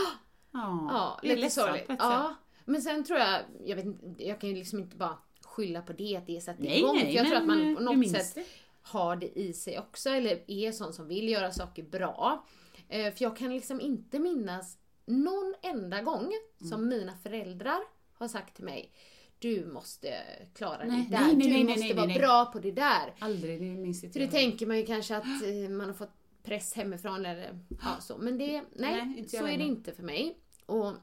[0.51, 1.85] Ja, ja, det är lite sorgligt.
[1.99, 2.35] Ja.
[2.65, 3.85] Men sen tror jag, jag vet
[4.17, 6.95] jag kan ju liksom inte bara skylla på det, att det sätter Nej, igång.
[6.95, 8.45] nej, för jag tror att man på något sätt det.
[8.81, 12.45] har det i sig också, eller är sån som vill göra saker bra.
[12.89, 14.77] Eh, för jag kan liksom inte minnas
[15.09, 16.89] någon enda gång som Mm.
[16.89, 17.79] mina föräldrar
[18.13, 18.91] har sagt till mig
[19.39, 20.13] du måste
[20.53, 23.13] klara Nej, det där, nej, nej, du nej, måste vara bra på det där.
[23.19, 24.33] Aldrig, det minns inte För det jag.
[24.33, 28.17] tänker man ju kanske att eh, man har fått press hemifrån eller ja, så.
[28.17, 30.37] Men det, nej, så är det inte för mig.
[30.65, 30.93] Och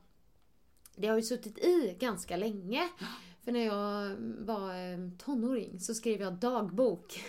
[0.97, 2.89] det har ju suttit i ganska länge.
[3.45, 4.17] För när jag
[4.47, 7.21] var eh, tonåring så skrev jag dagbok.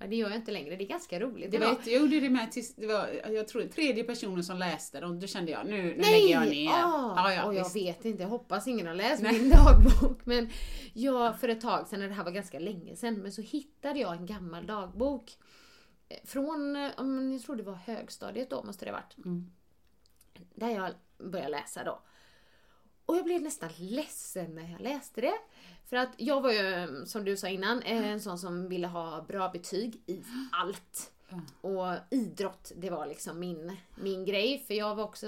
[0.00, 1.46] Ja, det gör jag inte längre, det är ganska roligt.
[1.48, 1.50] Ah.
[1.50, 5.04] Det var, jag gjorde det med tills det var, jag tror tredje personen som läste
[5.04, 6.10] och då kände jag nu, nu Nej!
[6.22, 6.70] lägger jag ner.
[6.70, 7.76] Ah, ja, ja, och jag visst.
[7.76, 9.32] vet inte, jag hoppas ingen har läst Nej.
[9.40, 10.26] min dagbok.
[10.26, 10.50] Men
[10.94, 13.98] jag, för ett tag sedan, när det här var ganska länge sedan, men så hittade
[14.00, 15.38] jag en gammal dagbok.
[16.08, 19.16] eh, Från, eh, om jag tror det var högstadiet då, måste det varit.
[19.18, 19.50] Mm.
[20.54, 20.90] Där jag
[21.30, 22.00] började läsa då.
[23.06, 25.34] Och jag blev nästan ledsen när jag läste det.
[25.88, 29.22] För att jag var ju, som du sa innan, eh, en sån som ville ha
[29.28, 30.22] bra betyg i
[30.52, 31.12] allt.
[31.60, 34.64] Och idrott, det var liksom min, min grej.
[34.66, 35.26] För jag var också,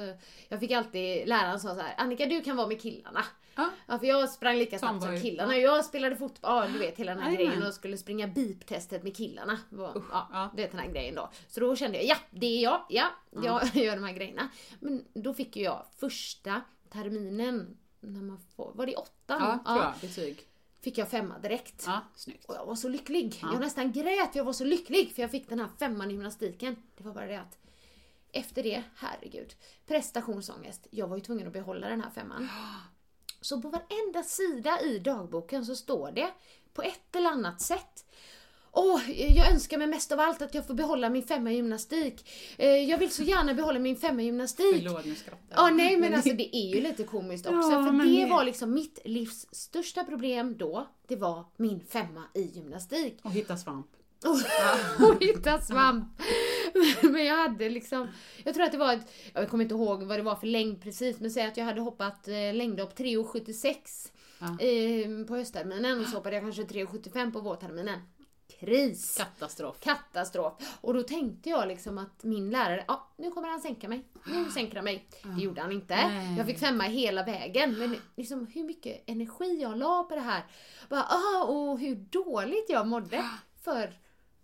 [0.49, 3.25] jag fick alltid, läraren sa så här, Annika du kan vara med killarna.
[3.55, 3.71] Ja.
[3.87, 5.57] Ja, för jag sprang lika snabbt som killarna.
[5.57, 7.53] Jag spelade fotboll, ja, du vet hela den här Jajamän.
[7.53, 9.59] grejen och skulle springa biptestet med killarna.
[9.71, 9.95] Ja,
[10.33, 10.51] ja.
[10.57, 11.31] Du vet den här grejen då.
[11.49, 14.49] Så då kände jag, ja det är jag, ja, jag gör de här grejerna.
[14.81, 19.41] Men då fick ju jag första terminen, när man får, var det i åttan?
[19.41, 19.93] Ja, tror jag.
[20.01, 20.47] Betyg.
[20.81, 21.85] Fick jag femma direkt.
[21.87, 22.45] Ja, snyggt.
[22.45, 23.39] Och jag var så lycklig.
[23.43, 26.77] Jag nästan grät jag var så lycklig för jag fick den här femman i gymnastiken.
[26.97, 27.59] Det var bara det att
[28.33, 29.55] efter det, herregud,
[29.87, 30.87] prestationsångest.
[30.91, 32.49] Jag var ju tvungen att behålla den här femman.
[33.41, 36.33] Så på varenda sida i dagboken så står det
[36.73, 38.05] på ett eller annat sätt
[38.73, 42.31] Åh, jag önskar mig mest av allt att jag får behålla min femma i gymnastik.
[42.59, 44.75] Eh, Jag vill så gärna behålla min femma i gymnastik.
[44.85, 45.59] Förlåt, nu skrattar jag.
[45.59, 47.71] Ja, nej men alltså det är ju lite komiskt också.
[47.71, 50.87] Ja, för det var liksom mitt livs största problem då.
[51.09, 53.19] Det var min femma i gymnastik.
[53.23, 53.87] Och hitta svamp.
[54.25, 56.05] Och hitta svamp.
[57.03, 58.09] Men jag hade liksom,
[58.45, 60.83] jag tror att det var ett, jag kommer inte ihåg vad det var för längd
[60.83, 66.17] precis, men säg att jag hade hoppat eh, längdhopp 3,76 eh, på höstterminen och så
[66.17, 67.99] hoppade jag kanske 3,75 på vårterminen.
[68.61, 69.17] Kris!
[69.17, 69.81] Katastrof.
[69.81, 70.53] Katastrof.
[70.81, 74.05] Och då tänkte jag liksom att min lärare, ja nu kommer han sänka mig.
[74.27, 75.09] Nu sänker han mig.
[75.37, 75.97] Det gjorde han inte.
[75.97, 76.37] Nej.
[76.37, 77.79] Jag fick femma hela vägen.
[77.79, 80.43] Men liksom hur mycket energi jag la på det här.
[80.89, 83.25] Bara, ah, och hur dåligt jag mådde.
[83.65, 83.99] För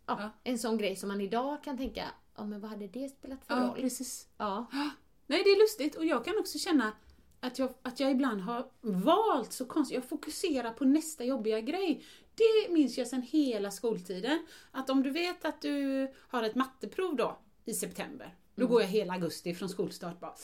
[0.06, 0.30] ja, Ja.
[0.44, 2.04] en sån grej som man idag kan tänka,
[2.36, 3.74] ja men vad hade det spelat för Ja, roll?
[3.80, 4.28] precis.
[4.38, 4.66] Ja.
[5.26, 6.92] Nej, det är lustigt och jag kan också känna
[7.40, 12.04] att jag, att jag ibland har valt så konstigt, jag fokuserar på nästa jobbiga grej.
[12.36, 14.46] Det minns jag sedan hela skoltiden.
[14.70, 18.88] Att om du vet att du har ett matteprov då i september, då går jag
[18.88, 20.34] hela augusti från skolstart bara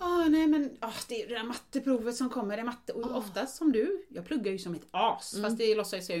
[0.00, 2.92] Ah, nej men ah, det är det där matteprovet som kommer, det är matte.
[2.92, 6.20] Och oftast som du, jag pluggar ju som ett as, fast det låtsas jag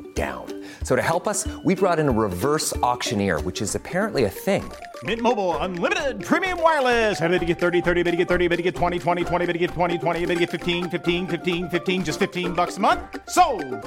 [0.13, 0.45] down.
[0.83, 4.63] So to help us, we brought in a reverse auctioneer, which is apparently a thing.
[5.03, 7.19] Mint Mobile unlimited premium wireless.
[7.19, 9.45] Ready to get 30, 30, bit to get 30, bit to get 20, 20, 20,
[9.47, 12.77] bit to get 20, 20, bit to get 15, 15, 15, 15 just 15 bucks
[12.77, 12.99] a month.
[13.29, 13.43] So,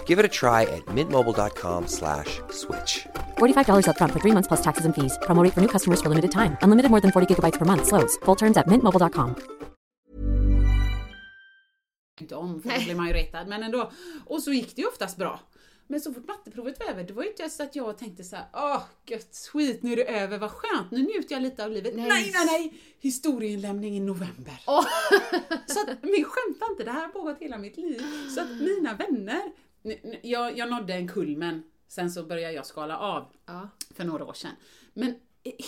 [0.06, 3.06] Give it a try at mintmobile.com slash switch.
[3.38, 5.16] $45 upfront for three months plus taxes and fees.
[5.22, 6.56] Promo rate for new customers for limited time.
[6.62, 7.87] Unlimited more than 40 gigabytes per month.
[7.87, 8.16] Slows.
[8.24, 9.54] Full terms at mintmobile.com.
[12.20, 13.48] inte om för då blir man ju retad.
[13.48, 13.90] Men ändå.
[14.26, 15.40] Och så gick det ju oftast bra.
[15.86, 18.36] Men så fort matteprovet var över, det var ju inte så att jag tänkte så
[18.36, 21.70] här: åh gött skit, nu är det över, vad skönt, nu njuter jag lite av
[21.70, 21.94] livet.
[21.96, 22.46] Nej, nej, nej!
[22.46, 22.80] nej.
[23.00, 24.60] Historieinlämning i november.
[25.66, 28.02] Så att, men jag skämtar inte, det här har pågått hela mitt liv.
[28.34, 29.42] Så att mina vänner,
[30.22, 33.68] jag, jag nådde en kulmen, sen så började jag skala av Ja.
[33.94, 34.52] för några år sedan.
[34.94, 35.14] Men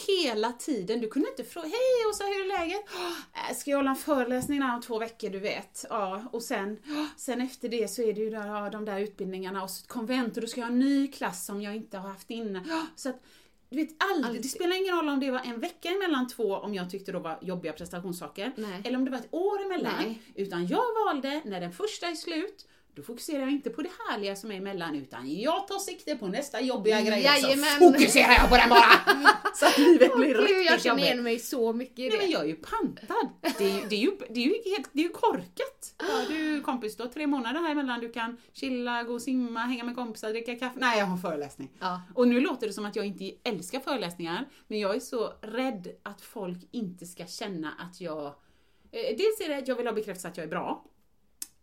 [0.06, 2.84] hela tiden, du kunde inte fråga Hej Åsa, hur är läget?
[3.50, 5.84] Äh, Ska jag hålla en föreläsning om två veckor, du vet.
[5.90, 6.78] Ja, och sen,
[7.16, 10.36] sen efter det så är det ju där, de där utbildningarna och så ett konvent
[10.36, 12.64] och då ska jag ha en ny klass som jag inte har haft innan.
[12.96, 13.22] Så att,
[13.68, 16.74] du vet, aldrig, det spelar ingen roll om det var en vecka emellan två, om
[16.74, 18.82] jag tyckte då var jobbiga prestationssaker, Nej.
[18.84, 19.92] eller om det var ett år emellan.
[19.98, 20.22] Nej.
[20.34, 24.36] Utan jag valde, när den första är slut, då fokuserar jag inte på det härliga
[24.36, 27.78] som är emellan, utan jag tar sikte på nästa jobbiga grej och så Jajamän.
[27.78, 29.16] fokuserar jag på den bara!
[29.54, 32.18] så att livet blir jag riktigt känner igen mig så mycket i Nej det.
[32.18, 33.28] men jag är ju pantad.
[33.58, 35.94] Det är ju, det är ju, det är ju, helt, det är ju korkat.
[35.98, 38.00] Ja, du kompis, du har tre månader här emellan.
[38.00, 40.78] Du kan chilla, gå och simma, hänga med kompisar, dricka kaffe.
[40.80, 41.70] Nej, jag har föreläsning.
[41.80, 42.02] Ja.
[42.14, 45.88] Och nu låter det som att jag inte älskar föreläsningar, men jag är så rädd
[46.02, 48.26] att folk inte ska känna att jag...
[48.26, 50.84] Eh, dels är det att jag vill ha bekräftelse att jag är bra,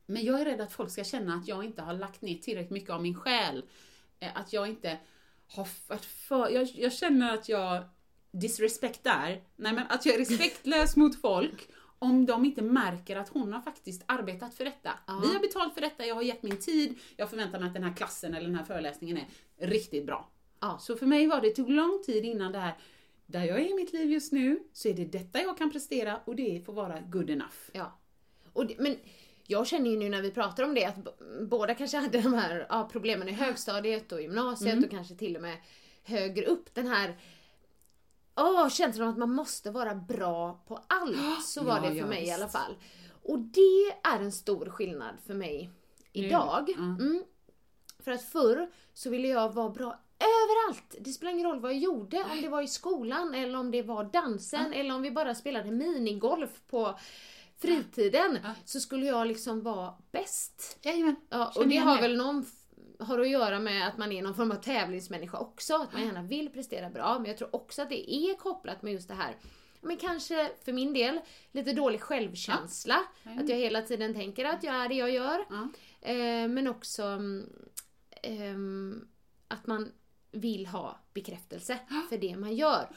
[0.05, 2.71] men jag är rädd att folk ska känna att jag inte har lagt ner tillräckligt
[2.71, 3.63] mycket av min själ.
[4.19, 4.97] Eh, Att jag inte
[5.47, 6.49] har varit för...
[6.49, 7.83] Jag, jag känner att jag
[8.31, 13.53] disrespektar, nej men att jag är respektlös mot folk om de inte märker att hon
[13.53, 14.91] har faktiskt arbetat för detta.
[15.21, 17.83] Vi har betalt för detta, jag har gett min tid, jag förväntar mig att den
[17.83, 19.17] här klassen eller den här föreläsningen
[19.57, 20.29] är riktigt bra.
[20.59, 20.77] Ja.
[20.81, 22.77] Så för mig var det, det tog lång tid innan det här,
[23.25, 26.19] där jag är i mitt liv just nu, så är det detta jag kan prestera
[26.25, 27.55] och det får vara good enough.
[27.71, 27.99] Ja.
[28.53, 28.97] Och det, men
[29.47, 30.95] jag känner ju nu när vi pratar om det att
[31.41, 34.83] båda kanske hade de här ja, problemen i högstadiet och gymnasiet Mm.
[34.83, 35.57] och kanske till och med
[36.03, 36.73] högre upp.
[36.75, 37.17] Den här
[38.35, 41.43] Åh, känslan av att man måste vara bra på allt.
[41.45, 42.33] Så var Ja, det för ja, mig i visst.
[42.37, 42.75] alla fall.
[43.23, 45.69] Och det är en stor skillnad för mig
[46.11, 46.65] idag.
[46.77, 46.81] ja.
[46.83, 47.23] Mm.
[47.99, 50.95] För att förr så ville jag vara bra överallt.
[50.99, 52.17] Det spelar ingen roll vad jag gjorde.
[52.31, 55.71] Om det var i skolan eller om det var dansen eller om vi bara spelade
[55.71, 56.99] minigolf på
[57.67, 58.39] fritiden.
[58.65, 60.77] Så skulle jag liksom vara bäst.
[60.81, 62.45] Jajamän, Ja, och det har väl någon
[62.99, 65.75] har att göra med att man är någon form av tävlingsmänniska också.
[65.75, 67.19] Att man gärna vill prestera bra.
[67.19, 69.35] Men jag tror också att det är kopplat med just det här
[69.83, 71.19] men kanske för min del
[71.51, 73.03] lite dålig självkänsla.
[73.23, 75.39] Att jag hela tiden tänker att jag är det jag gör.
[76.01, 77.19] Eh, men också
[78.21, 79.07] ehm,
[79.47, 79.91] att man
[80.31, 82.87] vill ha bekräftelse för det man gör.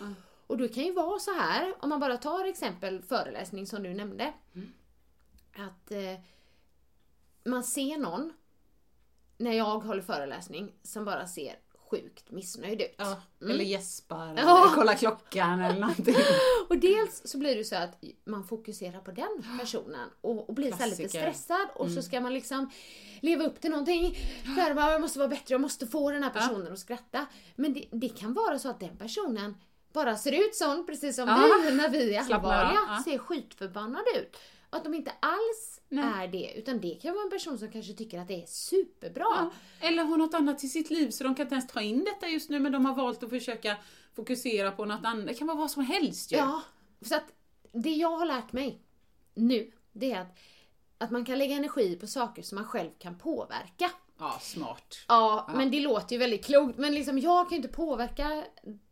[0.47, 3.95] Och det kan ju vara så här, om man bara tar exempel föreläsning som du
[3.95, 4.33] nämnde.
[5.57, 6.21] Att eh,
[7.45, 8.33] man ser någon,
[9.39, 11.59] när jag håller föreläsning, som bara ser
[11.91, 12.95] sjukt missnöjd ut.
[12.99, 14.73] Ja, eller gäspar, eller Ja.
[14.75, 16.15] kolla klockan eller någonting.
[16.69, 20.73] Och dels så blir det så att man fokuserar på den personen och, och blir
[20.73, 22.71] så lite stressad och så ska man liksom
[23.21, 24.17] leva upp till någonting.
[24.57, 27.27] Jag måste vara bättre, jag måste få den här personen att skratta.
[27.57, 29.55] Men det, det kan vara så att den personen
[29.97, 31.61] bara ser ut sån, precis som Ja.
[31.65, 33.03] vi när vi är allvarliga, ja.
[33.05, 34.37] ser skitförbannade ut.
[34.71, 37.93] Och att de inte alls är det, utan det kan vara en person som kanske
[37.93, 39.25] tycker att det är superbra.
[39.37, 39.51] Ja.
[39.81, 42.29] Eller har något annat i sitt liv så de kan inte ens ta in detta
[42.29, 43.77] just nu men de har valt att försöka
[44.17, 45.27] fokusera på något annat.
[45.27, 46.37] Det kan vara vad som helst ju.
[46.37, 46.63] Ja,
[47.03, 47.33] så att
[47.73, 48.81] det jag har lärt mig
[49.35, 50.39] nu, det är att,
[50.99, 53.91] att man kan lägga energi på saker som man själv kan påverka.
[54.19, 54.99] Ja, smart.
[55.09, 56.79] Ja, men det låter ju väldigt klokt.
[56.79, 58.45] Men liksom, jag kan ju inte påverka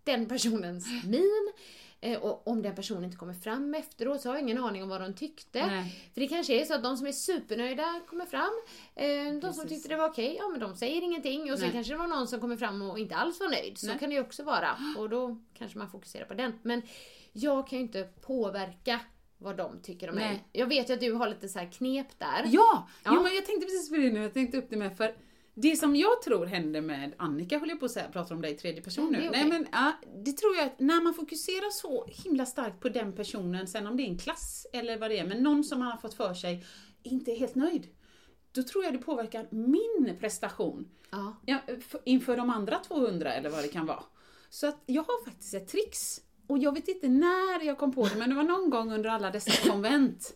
[0.05, 1.53] den personens min.
[2.01, 4.89] Eh, Och om den personen inte kommer fram efteråt så har jag ingen aning om
[4.89, 5.67] vad de tyckte.
[5.67, 6.11] Nej.
[6.15, 8.53] För det kanske är så att de som är supernöjda kommer fram.
[8.95, 11.53] Eh, De som tyckte det var okej, ja men de säger ingenting.
[11.53, 13.79] Och sen kanske det var någon som kommer fram och inte alls var nöjd.
[13.79, 13.99] Så Nej.
[13.99, 14.77] kan det ju också vara.
[14.99, 16.59] Och då kanske man fokuserar på den.
[16.63, 16.83] Men
[17.33, 19.01] jag kan ju inte påverka
[19.38, 20.25] vad de tycker om mig.
[20.25, 20.49] Nej.
[20.53, 22.44] Jag vet ju att du har lite så här knep där.
[22.47, 22.88] Ja!
[23.05, 23.12] Ja.
[23.14, 25.16] Jo, men jag tänkte precis på det nu, jag tänkte upp det med för
[25.55, 28.53] det som jag tror händer med Annika, håller jag på att säga, pratar om dig
[28.53, 29.18] i tredje person nu.
[29.18, 29.92] är Nej men ja,
[30.25, 33.97] det tror jag att när man fokuserar så himla starkt på den personen, sen om
[33.97, 36.35] det är en klass eller vad det är, men någon som man har fått för
[36.35, 36.64] sig
[37.03, 37.88] inte är helt nöjd.
[38.53, 40.88] Då tror jag det påverkar min prestation.
[41.11, 41.37] Ja.
[41.47, 41.59] Ja,
[42.05, 44.03] inför de andra 200 eller vad det kan vara.
[44.51, 46.20] Så att jag har faktiskt ett trix.
[46.47, 49.11] Och jag vet inte när jag kom på det, men det var någon gång under
[49.11, 50.35] alla dessa konvent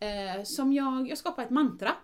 [0.00, 1.94] eh, som jag, jag skapade ett mantra.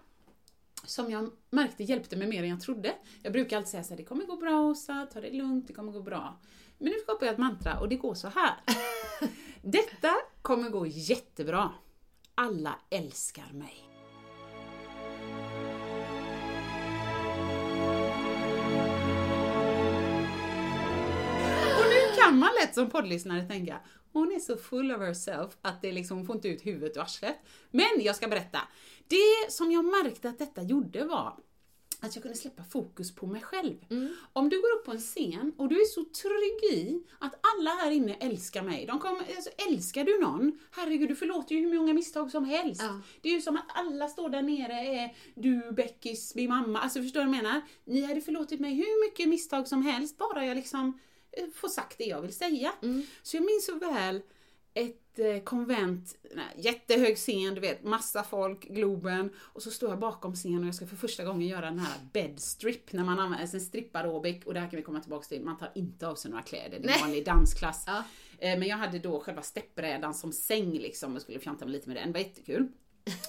[0.84, 2.94] Som jag märkte hjälpte mig mer än jag trodde.
[3.22, 5.72] Jag brukar alltid säga så här, det kommer gå bra Åsa, ta det lugnt, det
[5.72, 6.40] kommer gå bra.
[6.78, 8.54] Men nu skapar jag ett mantra och det går så här.
[9.62, 11.70] Detta kommer gå jättebra.
[12.34, 13.97] Alla älskar mig.
[22.28, 23.80] Kan man lätt som poddlyssnare tänka,
[24.12, 27.36] hon är så full of herself att det liksom, får inte ut huvudet ur arslet.
[27.70, 28.58] Men jag ska berätta.
[29.08, 31.36] Det som jag märkte att detta gjorde var
[32.00, 33.74] att jag kunde släppa fokus på mig själv.
[34.32, 37.70] Om du går upp på en scen och du är så trygg i att alla
[37.70, 38.86] här inne älskar mig.
[38.86, 42.82] De kommer, alltså, älskar du någon, herregud du förlåter ju hur många misstag som helst.
[42.82, 43.00] Ja.
[43.20, 46.78] Det är ju som att alla står där nere, är du, Beckis, min mamma.
[46.78, 47.62] Alltså förstår du vad jag menar?
[47.84, 50.98] Ni hade förlåtit mig hur mycket misstag som helst, bara jag liksom
[51.54, 52.72] får sagt det jag vill säga.
[53.22, 54.22] Så jag minns så väl
[54.74, 59.98] ett eh, konvent, nej, jättehög scen, du vet, massa folk, Globen, och så står jag
[59.98, 63.54] bakom scenen och jag ska för första gången göra den här bedstrip, när man använder
[63.54, 66.30] en stripparobic, och det här kan vi komma tillbaka till, man tar inte av sig
[66.30, 67.84] några kläder, det är en vanlig dansklass.
[67.86, 68.04] Ja.
[68.38, 71.88] Eh, Men jag hade då själva steppbrädan som säng liksom, och skulle fjanta mig lite
[71.88, 72.68] med den, det var jättekul.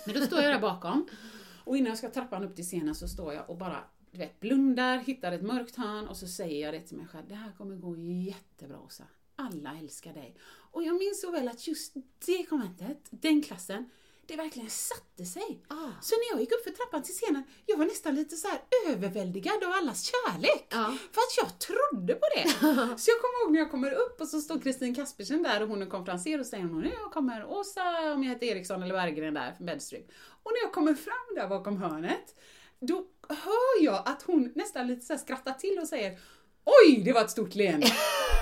[0.06, 1.08] Men då står jag där bakom,
[1.64, 4.40] och innan jag ska trappan upp till scenen så står jag och bara du vet,
[4.40, 7.28] blundar, hittar ett mörkt hörn och så säger jag det till mig själv.
[7.28, 9.04] Det här kommer gå jättebra Åsa.
[9.36, 10.36] Alla älskar dig.
[10.72, 11.94] Och jag minns så väl att just
[12.26, 13.90] det konventet, den klassen,
[14.30, 15.64] det verkligen satte sig.
[15.68, 15.92] Ah.
[16.02, 18.62] Så när jag gick upp för trappan till scenen, jag var nästan lite så här
[18.88, 20.68] överväldigad av allas kärlek.
[20.70, 20.98] Ja.
[21.12, 22.50] För att jag trodde på det.
[23.00, 25.70] så jag kommer ihåg när jag kommer upp och så står Kristin Kaspersen där och
[25.70, 29.34] hon är konferenser och säger hon, nu kommer Åsa, om jag heter Eriksson eller Berggren
[29.34, 30.12] där för bedstrip.
[30.44, 32.36] Och när jag kommer fram där bakom hörnet,
[32.80, 36.20] då hör jag att hon nästan lite så skrattar till och säger
[36.66, 37.88] Oj, det var ett stort leende!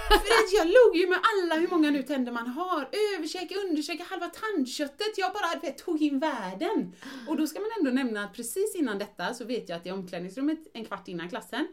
[0.10, 2.90] För att jag låg ju med alla hur många nu tänder man har.
[3.16, 5.18] Överkäke, underkäke, halva tandköttet.
[5.18, 6.96] Jag bara vet, tog in världen.
[7.28, 9.92] Och då ska man ändå nämna att precis innan detta så vet jag att i
[9.92, 11.68] omklädningsrummet en kvart innan klassen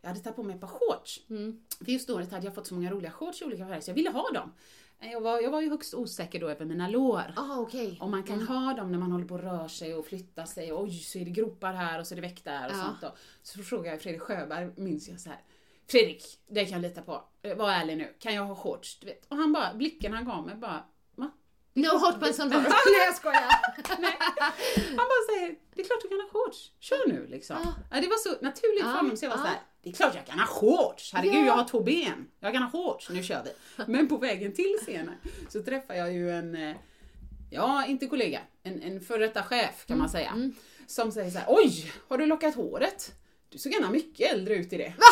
[0.00, 1.20] jag hade tagit på mig ett par shorts.
[1.84, 3.94] För just året hade jag fått så många roliga shorts i olika färger så jag
[3.94, 4.52] ville ha dem.
[5.00, 7.32] Jag var, jag var ju högst osäker då över mina lår.
[7.36, 7.98] Ah, okej.
[8.00, 10.72] Om man kan ha dem när man håller på och rör sig och flyttar sig.
[10.72, 12.82] Oj, så är det gropar här och så är det väck där och Ja.
[12.84, 13.14] sånt då.
[13.42, 15.40] Så frågade jag Fredrik Sjöberg, minns jag så här.
[15.90, 17.24] Fredrik, det kan jag lita på.
[17.42, 18.14] Eh, Var ärlig nu.
[18.18, 18.98] Kan jag ha shorts?
[19.00, 19.26] Du vet.
[19.28, 20.84] Och han bara, blicken han gav mig bara,
[21.14, 21.30] va?
[21.74, 22.48] No hot pants on.
[22.48, 22.62] Nej
[23.06, 23.42] jag skojar.
[24.88, 26.72] Han bara säger, det är klart du kan ha shorts.
[26.80, 27.56] Kör nu liksom.
[27.90, 28.00] Ja.
[28.00, 29.42] det var så naturligt för Ja, honom så jag var ja.
[29.42, 31.12] så här, det är klart jag kan ha shorts.
[31.12, 31.46] Herregud, Ja.
[31.46, 32.28] jag har två ben.
[32.40, 33.50] Jag kan ha shorts, nu kör vi.
[33.86, 35.14] Men på vägen till scenen
[35.48, 36.76] så träffar jag ju en, eh,
[37.50, 40.50] ja inte kollega, en, en före detta chef kan man säga.
[40.86, 43.12] Som säger så här, oj, har du lockat håret?
[43.48, 44.92] Du såg gärna mycket äldre ut i det.
[44.98, 45.04] Va?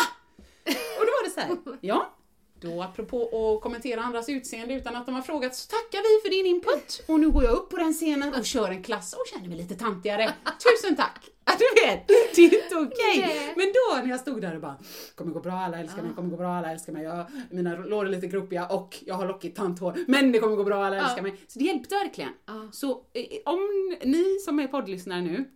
[0.99, 2.13] Och då var det så här, ja.
[2.59, 6.35] Då apropå att kommentera andras utseende utan att de har frågat så tackar vi för
[6.35, 7.03] din input.
[7.07, 9.57] Och nu går jag upp på den scenen och kör en klass och känner mig
[9.57, 10.33] lite tantigare.
[10.43, 11.29] Tusen tack!
[11.45, 13.19] Du vet, det är inte okej.
[13.19, 13.53] Nej.
[13.55, 14.75] Men då när jag stod där och bara,
[15.15, 17.03] kommer gå bra, alla älskar mig, kommer gå bra, alla älskar mig.
[17.03, 19.97] Jag, mina lår är lite gropiga och jag har lockigt tanthår.
[20.07, 21.35] Men det kommer gå bra, alla älskar mig.
[21.47, 22.31] Så det hjälpte verkligen.
[22.71, 25.51] Så eh, om ni som är poddlyssnare nu,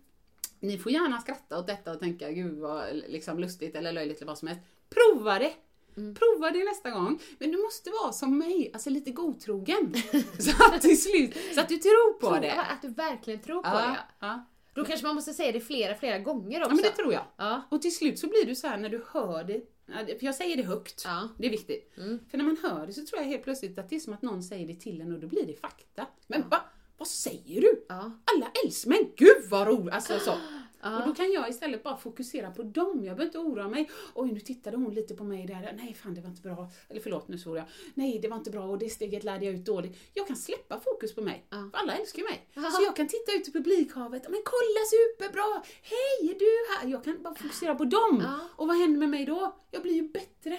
[0.60, 4.26] ni får gärna skratta åt detta och tänka gud vad liksom lustigt eller löjligt eller
[4.26, 4.62] vad som helst.
[4.90, 5.52] Prova det!
[5.94, 7.18] Prova det nästa gång.
[7.38, 9.94] Men du måste vara som mig, alltså lite godtrogen.
[10.38, 12.52] så att till slut, så att du tror på Tror- det.
[12.60, 13.98] Att du verkligen tror på Ja, det.
[14.26, 14.46] ja.
[14.74, 16.70] Då kanske man måste säga det flera, flera gånger också.
[16.70, 17.24] ja, men det tror jag.
[17.36, 17.62] Ja.
[17.70, 20.34] Och till slut så blir du så här när du hör det, ja, för jag
[20.34, 21.28] säger det högt, Ja.
[21.38, 21.92] det är viktigt.
[22.30, 24.22] För när man hör det så tror jag helt plötsligt att det är som att
[24.22, 26.06] någon säger det till en och då blir det fakta.
[26.26, 26.60] Men va?
[26.98, 27.84] Vad säger du?
[27.88, 28.12] Ja.
[28.34, 29.94] Alla älskar men gud vad roligt!
[29.94, 30.34] Alltså, så.
[30.82, 32.88] Och då kan jag istället bara fokusera på dem.
[33.04, 33.90] Jag behöver inte oroa mig.
[34.14, 35.72] Oj, nu tittade hon lite på mig där.
[35.76, 36.70] Nej, fan det var inte bra.
[36.88, 37.66] Eller förlåt, nu svor jag.
[37.94, 39.98] Nej, det var inte bra och det steget lärde jag ut dåligt.
[40.14, 41.46] Jag kan släppa fokus på mig.
[41.50, 42.48] För alla älskar ju mig.
[42.54, 44.22] Så jag kan titta ut i publikhavet.
[44.22, 45.62] Men kolla superbra!
[45.82, 46.88] Hej, är du här?
[46.92, 48.24] Jag kan bara fokusera på dem.
[48.56, 49.56] Och vad händer med mig då?
[49.70, 50.58] Jag blir ju bättre.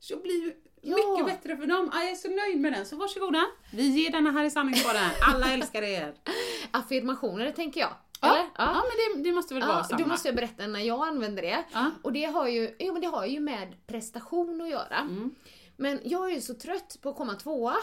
[0.00, 0.96] Så jag blir ju Ja.
[0.96, 1.90] mycket bättre för dem.
[1.92, 2.86] Ah, jag är så nöjd med den.
[2.86, 3.46] Så varsågoda.
[3.72, 5.02] Vi ger denna här i sanningspodden.
[5.32, 6.14] Alla älskar er.
[6.70, 7.90] Affirmationer tänker jag.
[8.20, 8.48] Ja, Eller?
[8.58, 8.82] ja.
[8.82, 10.02] men det, det måste väl vara Ja, samma?
[10.02, 11.64] då måste jag berätta när jag använder det.
[11.72, 11.90] Ja.
[12.02, 14.98] Och det har ju, jo, men det har ju med prestation att göra.
[14.98, 15.34] Mm.
[15.76, 17.76] Men jag är ju så trött på att komma tvåa.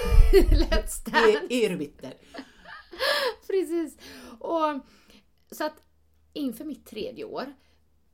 [0.32, 1.38] Let's Dance.
[1.50, 2.14] Är, är du bitter?
[3.46, 3.96] Precis.
[4.38, 4.80] Och,
[5.50, 5.82] så att
[6.32, 7.54] inför mitt tredje år,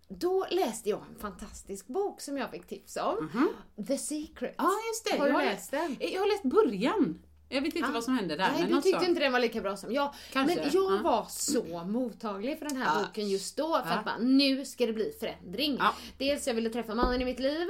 [0.09, 3.49] då läste jag en fantastisk bok som jag fick tips om.
[3.87, 4.55] The Secret.
[4.59, 5.19] Ja, just det.
[5.19, 5.97] Har du jag läst den?
[6.01, 7.19] Jag har läst början.
[7.55, 7.93] Jag vet inte Ah.
[7.93, 8.49] vad som hände där.
[8.51, 9.07] Nej, men du något tyckte så.
[9.07, 10.15] inte den var lika bra som jag.
[10.33, 11.01] Kanske, Men jag ja.
[11.03, 13.07] var så mottaglig för den här Ja.
[13.07, 13.83] boken just då.
[13.87, 15.77] För att bara, nu ska det bli förändring.
[15.79, 15.95] Ja.
[16.19, 17.69] Dels jag ville träffa mannen i mitt liv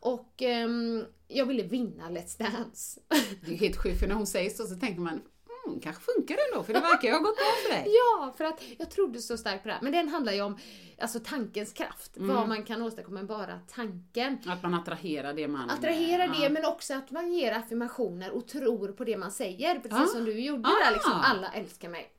[0.00, 3.00] och ehm, jag ville vinna Let's Dance.
[3.46, 5.20] Det är helt sjukt för när hon säger så så tänker man
[5.66, 7.86] mm, kanske funkar det ändå för det verkar ju ha gått bra för dig.
[7.94, 9.82] ja, för att jag trodde så starkt på det här.
[9.82, 10.58] Men den handlar ju om
[11.00, 12.16] alltså, tankens kraft.
[12.16, 12.36] Mm.
[12.36, 14.38] Vad man kan åstadkomma med bara tanken.
[14.46, 15.70] Att man attraherar det man...
[15.70, 16.48] Attrahera det Ja.
[16.50, 19.74] men också att man ger affirmationer och tror på det man säger.
[19.74, 20.06] Precis Ah.
[20.06, 20.84] som du gjorde Ah.
[20.84, 22.10] där liksom, alla älskar mig.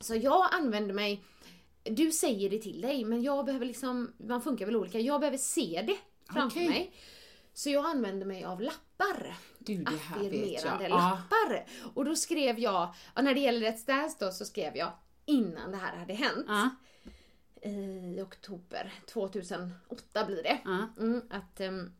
[0.00, 1.24] Så jag använder mig,
[1.84, 5.38] du säger det till dig men jag behöver liksom, man funkar väl olika, jag behöver
[5.38, 5.96] se det
[6.32, 6.68] framför Okej.
[6.68, 6.92] mig.
[7.54, 9.36] Så jag använde mig av lappar.
[9.66, 10.74] Du, det här vet jag.
[10.74, 10.96] Affirmerande Ja.
[10.96, 11.66] lappar.
[11.94, 14.92] Och då skrev jag, ja, när det gäller Let's Dance då, så skrev jag
[15.24, 16.44] innan det här hade hänt.
[16.48, 16.70] Ja.
[17.70, 20.58] I oktober 2008 blir det.
[20.64, 20.88] Ja.
[20.98, 21.92] Mm, att ehm,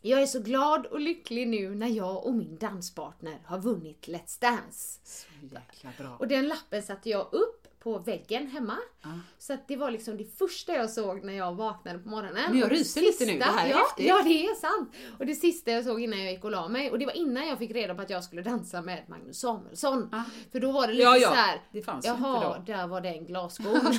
[0.00, 4.40] jag är så glad och lycklig nu när jag och min danspartner har vunnit Let's
[4.40, 5.00] Dance.
[5.04, 6.16] Så jäkla bra.
[6.18, 8.76] Och den lappen satte jag upp på väggen hemma.
[9.02, 9.08] Ja.
[9.38, 12.44] Så att det var liksom det första jag såg när jag vaknade på morgonen.
[12.50, 14.06] Men jag ryser lite nu, det här är ja, häftigt.
[14.06, 14.94] Ja, det är sant.
[15.18, 17.46] Och det sista jag såg innan jag gick och la mig, och det var innan
[17.46, 20.08] jag fick reda på att jag skulle dansa med Magnus Samuelsson.
[20.12, 20.24] Ja.
[20.52, 21.28] För då var det lite Ja, ja.
[21.28, 21.60] så här.
[21.72, 22.72] Det fanns ju inte Jaha, då.
[22.72, 23.80] där var den glasskon.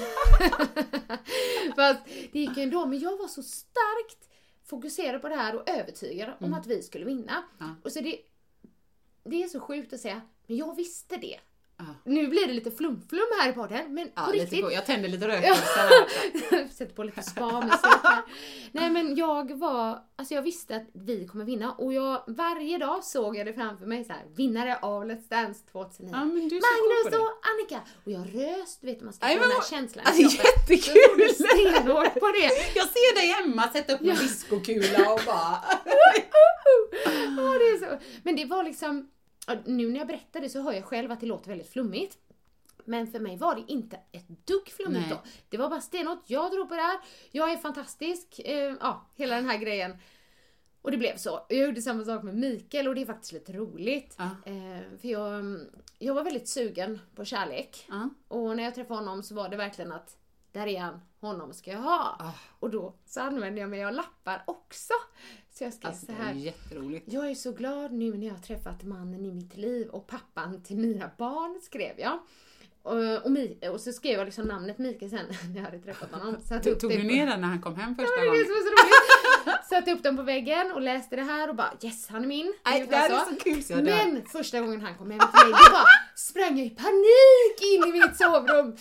[1.76, 4.30] Fast det gick ju ändå, men jag var så starkt
[4.66, 7.34] fokuserad på det här och övertygad om att vi skulle vinna.
[7.34, 7.46] Mm.
[7.60, 7.76] Ja.
[7.84, 8.18] Och så det,
[9.24, 11.40] det är så sjukt att säga, men jag visste det.
[11.78, 11.86] Ja.
[12.06, 14.66] Nu blir det lite flum-flum här i podden, men Ja, på riktigt.
[14.72, 15.56] Jag tänder lite Ja.
[15.76, 16.68] här.
[16.74, 18.22] Sätter på lite här.
[18.72, 23.04] Nej men jag var, alltså jag visste att vi kommer vinna och jag, varje dag
[23.04, 26.12] såg jag det framför mig så här, vinnare av Let's Dance 2009.
[26.14, 27.82] Ja, men du är så cool på Magnus och Annika!
[28.06, 30.06] Och jag röst, du vet man ska få den här känslan.
[30.06, 30.96] Alltså, jättekul!
[31.18, 31.36] Jag
[32.20, 32.76] på det.
[32.80, 35.58] Jag ser dig hemma sätta upp en diskokula och bara...
[37.38, 38.04] Ja, det är så.
[38.24, 39.13] Men det var liksom, ja,
[39.66, 42.18] nu när jag berättar det så hör jag själv att det låter väldigt flummigt.
[42.86, 45.24] Men för mig var det inte ett dugg flummigt då.
[45.50, 47.00] Det var bara stenhårt, jag tror på det här,
[47.32, 49.98] jag är fantastisk, eh, ja, hela den här grejen.
[50.82, 51.46] Och det blev så.
[51.50, 54.16] Jag gjorde samma sak med Mikael och det är faktiskt lite roligt.
[54.18, 54.30] Ja.
[54.46, 55.70] Eh, för jag, mm,
[56.00, 57.86] jag var väldigt sugen på kärlek.
[57.90, 58.10] Ja.
[58.28, 60.18] Och när jag träffade honom så var det verkligen att,
[60.52, 62.16] där är han, honom ska jag ha.
[62.20, 62.34] Ah.
[62.60, 64.94] Och då så använde jag mig av lappar också.
[65.54, 66.34] Så jag skrev Alltså, så det är här.
[66.34, 67.06] jätteroligt.
[67.14, 70.64] Jag är så glad nu när jag har träffat mannen i mitt liv och pappan
[70.64, 72.20] till mina barn, skrev jag.
[72.82, 75.20] Och, och, Mi- och så skrev jag liksom namnet Mikael sen
[75.54, 76.36] när jag hade träffat honom.
[76.50, 78.34] Satte upp Tog du ner den när han kom hem första gången?
[78.34, 79.66] det är så roligt.
[79.70, 82.54] Satte upp den på väggen och läste det här och bara yes, han är min.
[82.66, 83.96] Ungefär det här är så kul så jag dör.
[84.06, 85.86] Men första gången han kom hem till mig, då bara
[86.16, 88.76] sprang jag i panik in i mitt sovrum.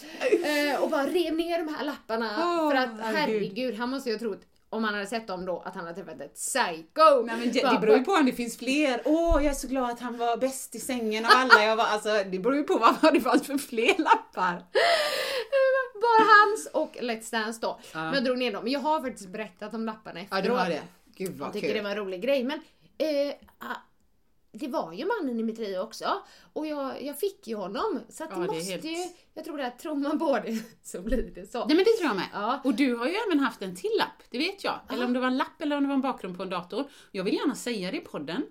[0.44, 2.30] Eh, och bara rev ner de här lapparna.
[2.38, 4.40] Åh, för att herregud, han måste ju ha trott
[4.72, 7.22] om han hade sett dem då att han hade träffat ett psycho.
[7.24, 9.02] Nej, men det, det beror ju på om det finns fler.
[9.04, 11.64] Åh, jag är så glad att han var bäst i sängen av alla.
[11.64, 14.54] Jag var, alltså, det beror ju på vad, det fanns för fler lappar.
[16.02, 17.80] Bara hans och Let's Dance då.
[17.94, 18.00] Ja.
[18.04, 18.64] Men jag drog ner dem.
[18.64, 20.44] Men jag har faktiskt berättat om lapparna Ja, efteråt.
[20.44, 20.82] du har det.
[21.16, 21.76] Gud vad Jag tycker kul.
[21.76, 22.44] det var en rolig grej.
[22.44, 22.58] Men
[22.98, 23.76] eh, ah,
[24.52, 26.22] det var ju mannen i mitt liv också.
[26.52, 28.00] Och jag, jag fick ju honom.
[28.08, 28.96] Så att Ja, det det måste helt- ju...
[29.34, 31.58] Jag tror att tror man på det så blir det så.
[31.58, 32.28] Nej men det tror jag med.
[32.32, 32.60] Ja.
[32.64, 34.80] Och du har ju även haft en till lapp, det vet jag.
[34.90, 36.84] Eller om det var en lapp eller om det var en bakgrund på en dator.
[37.12, 38.42] Jag vill gärna säga det i podden.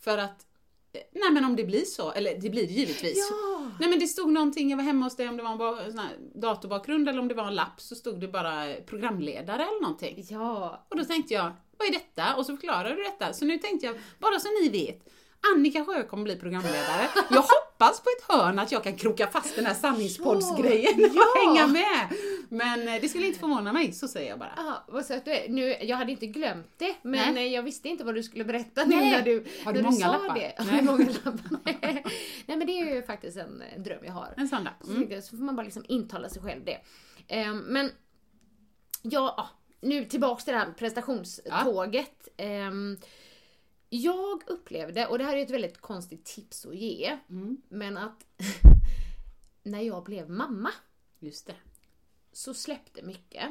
[0.00, 0.46] För att,
[0.92, 3.28] eh, nej men om det blir så, eller det blir det givetvis.
[3.30, 3.70] Ja.
[3.80, 5.98] Nej men det stod någonting, jag var hemma hos dig, om det var en sån
[5.98, 10.26] här datorbakgrund eller om det var en lapp så stod det bara programledare eller någonting.
[10.30, 10.86] Ja.
[10.90, 12.36] Och då tänkte jag, vad är detta?
[12.36, 13.32] Och så förklarade du detta.
[13.32, 15.08] Så nu tänkte jag, bara så ni vet,
[15.54, 17.08] Annika Sjö kommer bli programledare.
[17.30, 21.14] Jag hoppas på ett hörn att jag kan kroka fast den här sanningspoddsgrejen Ja, och
[21.14, 21.46] ja.
[21.46, 22.08] hänga med.
[22.48, 24.52] Men eh, det skulle inte förvåna mig, så säger jag bara.
[24.56, 25.48] Ah, vad söt du är.
[25.48, 27.46] Nu, jag hade inte glömt det, men Nej.
[27.46, 29.10] eh, jag visste inte vad du skulle berätta nu Nej.
[29.10, 30.34] när du, Har du när många sa lappar?
[30.34, 30.54] det.
[30.58, 31.58] Har du många lappar?
[31.64, 32.04] Nej.
[32.46, 34.34] Nej men det är ju faktiskt en, en dröm jag har.
[34.36, 34.74] En sån lapp.
[34.84, 35.22] Så, Mm.
[35.22, 36.78] så får man bara liksom intala sig själv det.
[37.28, 37.90] Ehm, men,
[39.02, 39.48] ja, ah,
[39.80, 42.28] nu tillbaks till det här prestationståget.
[42.36, 42.96] Ehm,
[43.88, 47.62] jag upplevde, och det här är ett väldigt konstigt tips att ge, Mm.
[47.68, 48.26] men att
[49.62, 50.70] när jag blev mamma
[51.18, 51.54] Just det.
[52.32, 53.48] så släppte mycket.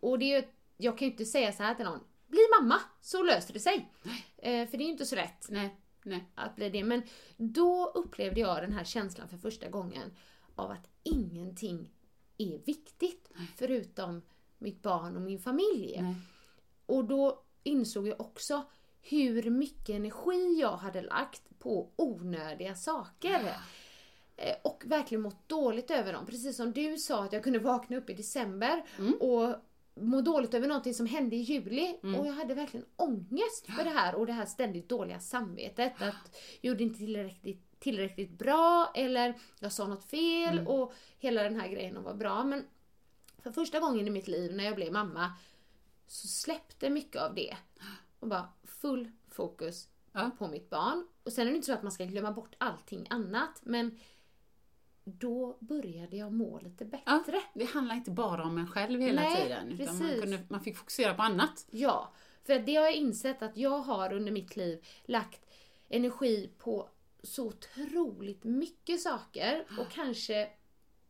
[0.00, 3.22] Och det är jag kan ju inte säga så här till någon, bli mamma så
[3.22, 3.88] löser det sig.
[4.36, 6.24] Eh, för det är ju inte så lätt Nej, nej.
[6.34, 6.84] att bli det.
[6.84, 7.02] Men
[7.36, 10.10] då upplevde jag den här känslan för första gången
[10.54, 11.90] av att ingenting
[12.38, 14.22] är viktigt förutom
[14.58, 15.98] mitt barn och min familj.
[16.02, 16.14] Nej.
[16.86, 18.64] Och då insåg jag också
[19.02, 23.40] hur mycket energi jag hade lagt på onödiga saker.
[24.36, 26.26] Eh, Och verkligen mått dåligt över dem.
[26.26, 28.82] Precis som du sa att jag kunde vakna upp i december
[29.20, 29.54] och
[29.94, 31.96] må dåligt över någonting som hände i juli.
[32.18, 35.92] Och jag hade verkligen ångest för det här och det här ständigt dåliga samvetet.
[36.08, 41.60] Att jag gjorde inte tillräckligt, tillräckligt bra eller jag sa något fel och hela den
[41.60, 42.44] här grejen var bra.
[42.44, 42.64] Men
[43.42, 45.32] för första gången i mitt liv när jag blev mamma
[46.06, 47.56] så släppte mycket av det.
[48.20, 48.48] Och bara
[48.80, 50.30] full fokus Ja.
[50.38, 51.06] på mitt barn.
[51.22, 53.98] Och sen är det inte så att man ska glömma bort allting annat men
[55.04, 57.40] då började jag må lite Ja, bättre.
[57.54, 59.80] det handlar inte bara om en själv hela Nej, tiden.
[59.80, 61.66] Utan man, kunde, man fick fokusera på annat.
[61.70, 62.12] Ja,
[62.44, 65.46] för det har jag insett att jag har under mitt liv lagt
[65.88, 66.88] energi på
[67.22, 70.48] så otroligt mycket saker och kanske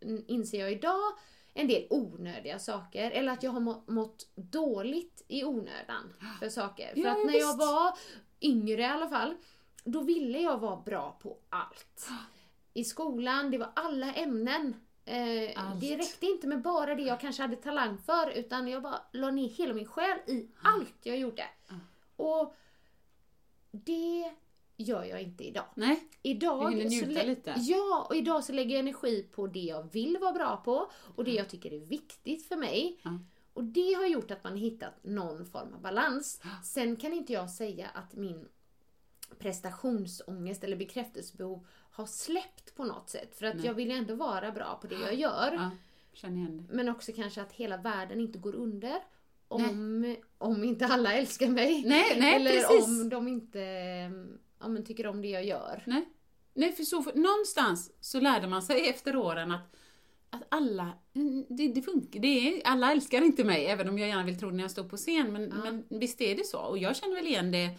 [0.00, 1.12] mm, inser jag idag
[1.60, 3.10] en del onödiga saker.
[3.10, 6.92] Eller att jag har må- mått dåligt i onödan för saker.
[6.94, 7.58] För Ja, att ja, när jag visst.
[7.58, 7.98] var
[8.40, 9.34] yngre i alla fall,
[9.84, 12.08] då ville jag vara bra på allt.
[12.74, 14.74] I skolan, det var alla ämnen.
[15.04, 15.80] Eh, Allt.
[15.80, 19.30] det räckte inte med bara det jag kanske hade talang för utan jag bara la
[19.30, 21.44] ner hela min själ i allt jag gjorde.
[22.16, 22.54] Och
[23.70, 24.32] det
[24.78, 25.64] gör jag inte idag.
[25.74, 26.08] Nej.
[26.22, 27.54] Idag Du hinner njuta lite.
[27.58, 31.24] Ja, och idag så lägger jag energi på det jag vill vara bra på och
[31.24, 33.00] det jag tycker är viktigt för mig.
[33.02, 33.18] Ja.
[33.52, 36.40] Och det har gjort att man hittat någon form av balans.
[36.64, 38.48] Sen kan inte jag säga att min
[39.38, 43.36] prestationsångest eller bekräftelsebehov har släppt på något sätt.
[43.36, 45.52] För att jag vill ju ändå vara bra på det jag gör.
[45.52, 45.70] Ja,
[46.12, 46.74] känner igen det.
[46.74, 48.96] Men också kanske att hela världen inte går under.
[49.48, 51.84] Om, om inte alla älskar mig.
[51.86, 52.86] Nej, nej, Eller precis.
[52.86, 53.60] om de inte
[54.60, 55.82] ja, men tycker om det jag gör.
[55.86, 56.08] Nej.
[56.54, 59.76] Nej, för så, för, någonstans så lärde man sig efter åren att,
[60.30, 64.08] att alla, mm, det, det funkar, det är, alla älskar inte mig, även om jag
[64.08, 66.58] gärna vill tro det när jag står på scen, men, men visst är det så.
[66.58, 67.70] Och jag känner väl igen det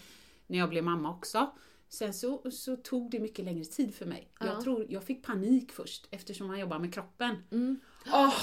[0.48, 1.52] när jag blev mamma också.
[1.90, 4.32] Sen så, så tog det mycket längre tid för mig.
[4.40, 7.36] Jag tror, jag fick panik först eftersom man jobbar med kroppen.
[8.14, 8.34] Åh,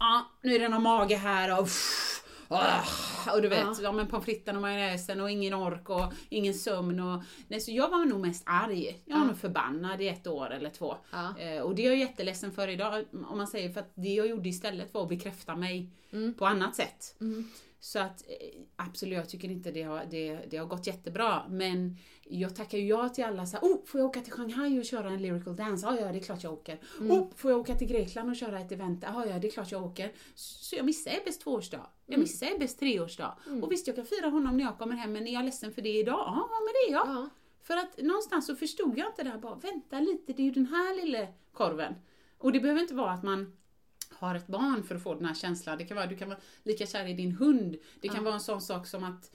[0.00, 2.19] ja, nu är det någon mage här och uff,
[2.50, 3.92] åh, och du vet, ja.
[3.92, 7.22] men pommes fritesen och majonnäsen och ingen ork och ingen sömn och...
[7.48, 9.02] Nej, så jag var nog mest arg.
[9.04, 10.96] Jag var nog förbannad i ett år eller två.
[11.10, 11.38] Ja.
[11.38, 14.26] Eh, och det är jag jätteledsen för idag, om man säger för att det jag
[14.26, 15.90] gjorde istället var att bekräfta mig
[16.38, 17.16] på annat sätt.
[17.80, 21.42] Så att eh, absolut, jag tycker inte det har, det, det har gått jättebra.
[21.48, 21.96] Men
[22.30, 24.84] jag tackar ju ja till alla så här, oh, får jag åka till Shanghai och
[24.84, 25.86] köra en lyrical dance?
[25.86, 26.78] Ja, ja, det är klart jag åker.
[27.00, 29.04] Oh, får jag åka till Grekland och köra ett event?
[29.06, 30.12] Ja, ja, det är klart jag åker.
[30.34, 31.86] Så jag missar Ebbes tvåårsdag.
[32.06, 33.36] Jag missar Ebbes treårsdag.
[33.62, 35.82] Och visst, jag kan fira honom när jag kommer hem, men är jag ledsen för
[35.82, 36.24] det idag?
[36.26, 37.08] Ja, men det är jag.
[37.08, 37.28] Ja.
[37.62, 40.50] För att någonstans så förstod jag inte det här bara, vänta lite, det är ju
[40.50, 41.94] den här lilla korven.
[42.38, 43.52] Och det behöver inte vara att man
[44.10, 45.78] har ett barn för att få den här känslan.
[45.78, 47.76] Det kan vara, du kan vara lika kär i din hund.
[48.00, 49.30] Det kan vara en sån sak som att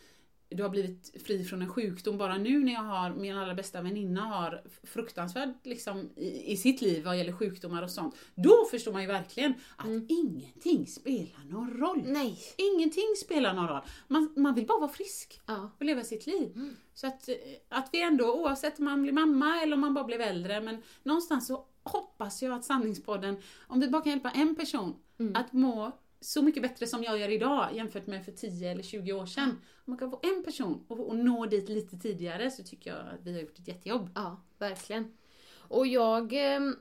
[0.55, 2.17] du har blivit fri från en sjukdom.
[2.17, 6.81] Bara nu när jag har, min allra bästa väninna har fruktansvärd liksom, i, i sitt
[6.81, 8.15] liv vad gäller sjukdomar och sånt.
[8.35, 12.03] Då förstår man ju verkligen att ingenting spelar någon roll.
[12.05, 12.37] Nej.
[12.57, 13.81] Ingenting spelar någon roll.
[14.07, 15.69] Man, man vill bara vara frisk Ja.
[15.79, 16.75] och leva sitt liv.
[16.93, 17.35] Så att, eh,
[17.69, 20.83] att vi ändå, oavsett om man blir mamma eller om man bara blev äldre, men
[21.03, 23.37] någonstans så hoppas jag att Sanningspodden,
[23.67, 24.95] om vi bara kan hjälpa en person
[25.33, 25.91] att må
[26.25, 29.49] så mycket bättre som jag gör idag jämfört med för 10 eller 20 år sedan.
[29.49, 32.99] Om man kan få en person och, och nå dit lite tidigare så tycker jag
[32.99, 34.09] att vi har gjort ett jättejobb.
[34.15, 35.17] Ja, verkligen.
[35.57, 36.75] Och jag, ehm,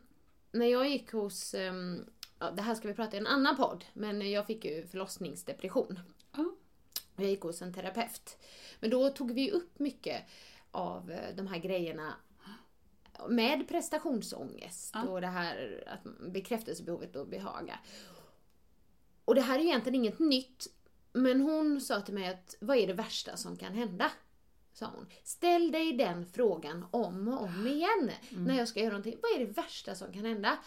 [0.52, 2.04] när jag gick hos, ehm,
[2.38, 5.98] ja, det här ska vi prata i en annan podd, men jag fick ju förlossningsdepression.
[6.36, 6.54] Ja.
[7.16, 8.38] Jag gick hos en terapeut.
[8.80, 10.22] Men då tog vi upp mycket
[10.70, 12.14] av eh, de här grejerna
[13.28, 17.78] med prestationsångest och det här att bekräftelsebehovet och behaga.
[19.24, 20.66] Och det här är egentligen inget nytt,
[21.12, 24.10] men hon sa till mig att vad är det värsta som kan hända?
[24.72, 25.06] Sa hon.
[25.24, 29.18] Ställ dig den frågan om och om igen när jag ska göra någonting.
[29.22, 30.58] Vad är det värsta som kan hända?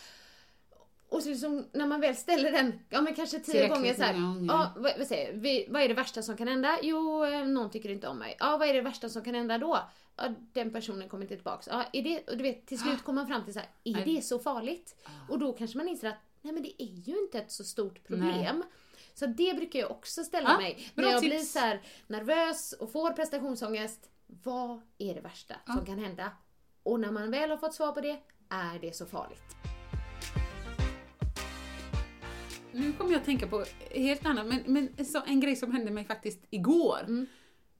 [1.09, 4.03] Och så liksom, när man väl ställer den, ja men kanske tio Tillräckligt gånger så
[4.03, 4.53] här, gånger.
[4.53, 6.79] ja, vad, vad, säger, vi, vad är det värsta som kan hända?
[6.81, 8.37] Jo, eh, någon tycker inte om mig.
[8.39, 9.79] Ja, vad är det värsta som kan hända då?
[10.15, 11.67] Ja, den personen kommer inte tillbaks.
[11.71, 14.05] Ja, är det, och du vet, till slut kommer man fram till så här, är
[14.05, 14.95] det så farligt?
[15.29, 18.03] Och då kanske man inser att, nej men det är ju inte ett så stort
[18.03, 18.63] problem.
[19.13, 20.91] Så det brukar jag också ställa Ja, mig.
[20.95, 21.29] När jag tips.
[21.29, 21.77] blir så
[22.07, 24.09] nervös och får prestationsångest,
[24.43, 26.31] vad är det värsta som kan hända?
[26.83, 28.19] Och när man väl har fått svar på det,
[28.49, 29.55] är det så farligt?
[32.71, 35.91] Nu kommer jag att tänka på helt annat, men, men så en grej som hände
[35.91, 37.25] mig faktiskt igår.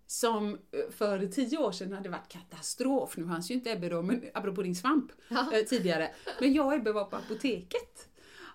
[0.10, 3.18] Som eh, för tio år sedan hade varit katastrof.
[3.18, 5.12] Nu fanns ju inte Ebbe då, men apropå din svamp
[5.54, 6.12] eh, tidigare.
[6.40, 8.10] Men jag och Ebbe var på apoteket.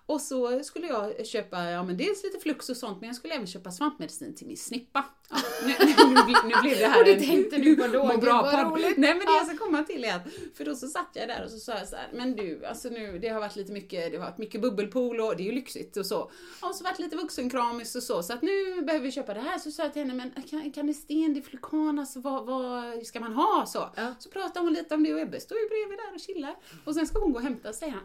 [0.05, 3.33] Och så skulle jag köpa, ja men dels lite flux och sånt, men jag skulle
[3.33, 5.05] även köpa svampmedicin till min snippa.
[5.29, 7.87] Ja, nu, nu, nu, ble- nu blev det här Och det en- tänkte du på
[7.87, 8.97] då, bra vad roligt.
[8.97, 9.37] Nej men det Ja.
[9.37, 10.21] jag ska komma till är att,
[10.57, 12.89] för då så satt jag där och så sa jag så här, men du, alltså
[12.89, 15.51] nu, det har varit lite mycket, det har varit mycket bubbelpool och det är ju
[15.51, 16.31] lyxigt och så.
[16.61, 19.57] Och så varit lite vuxenkramis och så, så att nu behöver vi köpa det här.
[19.59, 23.19] Så sa jag till henne, men kan, kan det sten, diflukan, alltså vad, vad ska
[23.19, 23.65] man ha?
[23.67, 23.89] Så,
[24.19, 26.55] så pratade hon lite om det och Ebbe står ju bredvid där och chillar.
[26.85, 28.03] Och sen ska hon gå och hämta, säger han.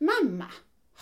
[0.00, 0.46] Mamma,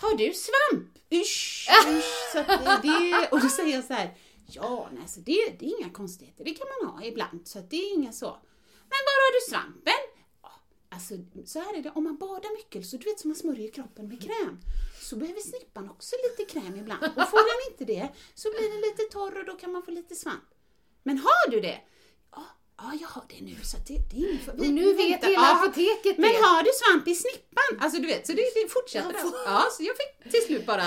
[0.01, 0.97] har du svamp?
[1.13, 2.31] Usch, usch.
[2.31, 2.37] Så
[2.83, 4.17] det, och då säger jag så här,
[4.47, 7.75] ja, nej, så det, det är inga konstigheter, det kan man ha ibland, så det
[7.75, 8.37] är inga så.
[8.89, 10.03] Men var har du svampen?
[10.89, 11.13] Alltså,
[11.45, 14.07] så här är det, om man badar mycket, så du vet som man smörjer kroppen
[14.07, 14.59] med kräm,
[15.01, 17.03] så behöver snippan också lite kräm ibland.
[17.03, 19.91] Och får den inte det, så blir den lite torr och då kan man få
[19.91, 20.49] lite svamp.
[21.03, 21.79] Men har du det?
[22.77, 24.51] Ja, Ja, jag har det nu så det, det är inför.
[24.51, 26.37] Och nu vet hela Ja, apoteket Men det.
[26.37, 27.79] har du svamp i snippan?
[27.79, 29.13] Alltså du vet, så det, det fortsätter.
[29.13, 29.19] Där.
[29.45, 30.83] Ja, så jag fick till slut bara,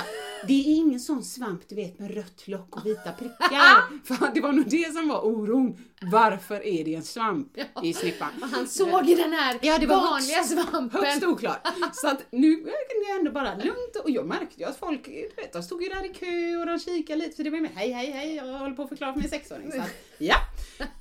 [0.47, 4.05] det är ingen sån svamp du vet med rött lock och vita prickar.
[4.14, 5.84] För det var nog det som var oron.
[6.03, 8.28] Varför är det en svamp i snippan?
[8.43, 11.05] Och han såg ju den här Ja, det var vanliga högst- svampen.
[11.05, 11.68] Högst oklart.
[11.93, 15.30] Så att nu kunde jag ändå bara lugnt och jag märkte ju att folk, du
[15.36, 17.70] vet, de stod ju där i kö och de kikade lite för det var med
[17.74, 19.72] hej hej hej, jag håller på att förklara för min sexåring.
[19.72, 19.88] Så att,
[20.18, 20.36] ja.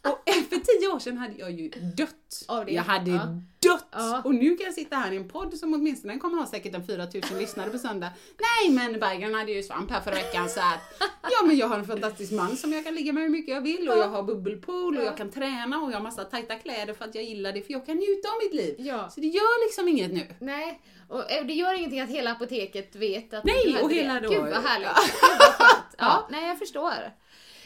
[0.04, 2.46] Och för tio år sedan hade jag ju dött.
[2.48, 2.72] Av det?
[2.72, 3.26] Jag hade Ja.
[3.74, 3.86] dött!
[3.92, 4.22] Ja.
[4.26, 6.86] Och nu kan jag sitta här i en podd som åtminstone kommer ha säkert en
[6.88, 8.10] 4000 lyssnare på söndag.
[8.40, 11.80] Nej men Berggren hade ju svamp här förra veckan så att ja men jag har
[11.80, 14.24] en fantastisk man som jag kan ligga med hur mycket jag vill och jag har
[14.24, 17.54] bubbelpool och jag kan träna och jag har massa tajta kläder för att jag gillar
[17.54, 18.76] det för jag kan njuta av mitt liv.
[18.80, 19.10] Ja.
[19.10, 20.36] Så det gör liksom inget nu.
[20.40, 24.20] Nej, och eh, det gör ingenting att hela apoteket vet att Nej, och hela det.
[24.20, 24.90] då- Gud vad härligt.
[24.96, 25.02] Ja.
[25.22, 25.68] Gud vad.
[25.70, 26.28] Ja, Ja.
[26.32, 26.94] nej jag förstår.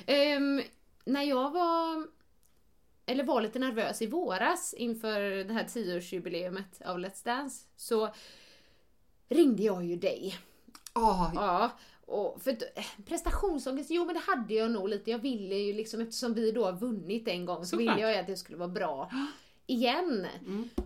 [0.06, 0.62] Ehm,
[1.06, 2.08] när jag var,
[3.06, 8.14] eller var lite nervös i våras inför det här 10-årsjubileumet av Let's Dance så
[9.30, 10.36] ringde jag ju dig.
[10.94, 11.72] Ah, Ja,
[12.06, 15.12] och för eh, prestationsångest, jo men det hade jag nog lite.
[15.12, 17.96] Jag ville ju liksom, eftersom vi då har vunnit en gång så Såklart.
[17.96, 19.12] ville jag ju att det skulle vara bra
[19.66, 20.28] igen.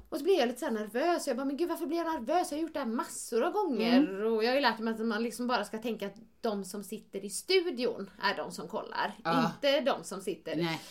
[0.09, 1.27] Och så blev jag lite så nervös.
[1.27, 2.51] Jag bara, men gud varför blir jag nervös?
[2.51, 4.23] Jag har gjort det här massor av gånger.
[4.23, 6.83] Och jag har ju lärt mig att man liksom bara ska tänka att de som
[6.83, 9.13] sitter i studion är de som kollar.
[9.23, 9.45] Ja.
[9.45, 10.81] Inte de som sitter nej.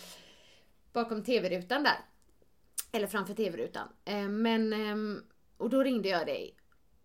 [0.93, 1.99] bakom tv-rutan där.
[2.93, 3.89] Eller framför tv-rutan.
[4.05, 5.23] Eh, Men, ehm,
[5.57, 6.57] och då ringde jag dig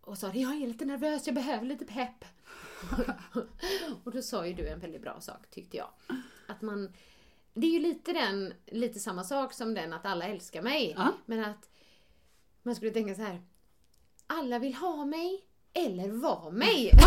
[0.02, 2.26] och sa jag är lite nervös, jag behöver lite pepp.
[4.04, 5.90] och då sa ju du en väldigt bra sak tyckte jag.
[6.48, 6.94] Att man,
[7.54, 10.94] det är ju lite den, lite samma sak som den att alla älskar mig.
[10.98, 11.14] Ja.
[11.26, 11.70] Men att
[12.64, 13.42] man skulle tänka så här.
[14.28, 16.92] Alla vill ha mig eller vara mig.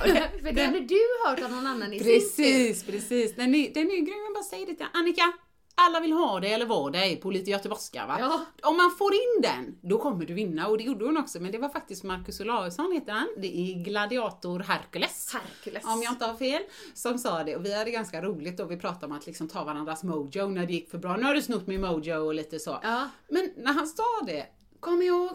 [0.42, 2.14] För det hade du hört av någon annan i sin tur.
[2.14, 3.36] Precis, precis.
[3.36, 5.32] Den är, den är ju grym, jag bara säger det till Annika.
[5.74, 8.16] Alla vill ha dig eller vara dig på lite göteborgska va?
[8.18, 8.40] Ja.
[8.62, 11.40] Om man får in den, då kommer du vinna och det gjorde hon också.
[11.40, 13.28] Men det var faktiskt Marcus Olausson heter han.
[13.36, 15.32] Det är Gladiator Hercules.
[15.32, 15.84] Hercules.
[15.84, 16.62] Om jag inte har fel,
[16.94, 17.56] som sa det.
[17.56, 20.66] Och vi hade ganska roligt då vi pratade om att liksom ta varandras mojo när
[20.66, 21.16] det gick för bra.
[21.16, 22.78] Nu har du snott min mojo och lite så.
[22.82, 23.08] Ja.
[23.28, 24.46] Men när han sa det,
[24.80, 25.30] kom ihåg,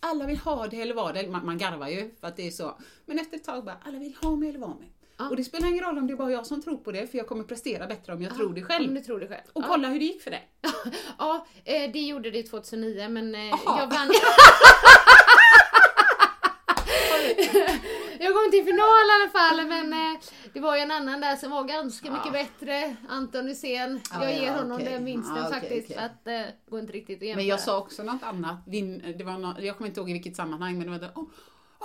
[0.00, 1.28] alla vill ha det eller vara det.
[1.28, 2.78] Man, man garvar ju för att det är så.
[3.06, 4.92] Men efter ett tag bara, alla vill ha mig eller vara mig.
[5.18, 7.18] Och det spelar ingen roll om det är bara jag som tror på det, för
[7.18, 8.88] jag kommer prestera bättre om jag tror det själv.
[8.88, 9.40] Om du tror det själv.
[9.52, 9.68] Och Ja.
[9.68, 10.48] kolla hur det gick för dig.
[11.18, 13.80] Ja, eh, det gjorde det 2009 men eh, Aha.
[13.80, 14.08] jag vann.
[18.20, 20.18] jag kom till final i alla fall men eh,
[20.52, 22.96] det var ju en annan där som var ganska mycket bättre.
[23.08, 24.00] Anton Hysén.
[24.12, 24.92] Ja, jag ger honom okej.
[24.92, 27.36] den vinsten okej, faktiskt för att det går inte riktigt att jämföra.
[27.42, 28.56] Men jag sa också något annat.
[28.66, 31.10] Vin, det var nå jag kommer inte ihåg i vilket sammanhang, men det var det,
[31.14, 31.30] "Om-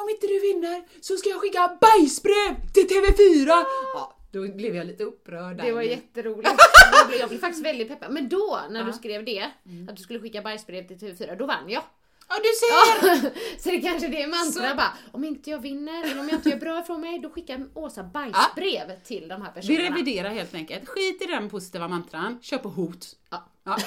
[0.04, 3.48] om inte du vinner så ska jag skicka bajsbrev till TV4!
[3.94, 5.58] Ja, då blev jag lite upprörd.
[5.58, 6.50] Det var jätteroligt.
[7.20, 8.12] Jag blev, faktiskt väldigt peppad.
[8.14, 9.90] Men då, när du skrev det, Mm.
[9.90, 11.84] att du skulle skicka bajsbrev till TV4, då vann jag.
[12.30, 13.60] Ja, du ser!
[13.64, 16.38] så det kanske det är mantra Så- bara, om inte jag vinner eller om jag
[16.38, 19.90] inte gör bra ifrån mig, då skickar Åsa bajsbrev till de här Vi personerna.
[19.90, 20.90] reviderar helt enkelt.
[20.90, 23.08] Skit i den positiva mantran, kör på hot.
[23.30, 23.48] Ja.
[23.64, 23.78] Ja.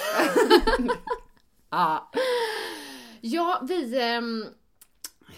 [1.71, 2.11] ja.
[3.21, 4.01] Ja, vi...
[4.03, 4.45] ehm,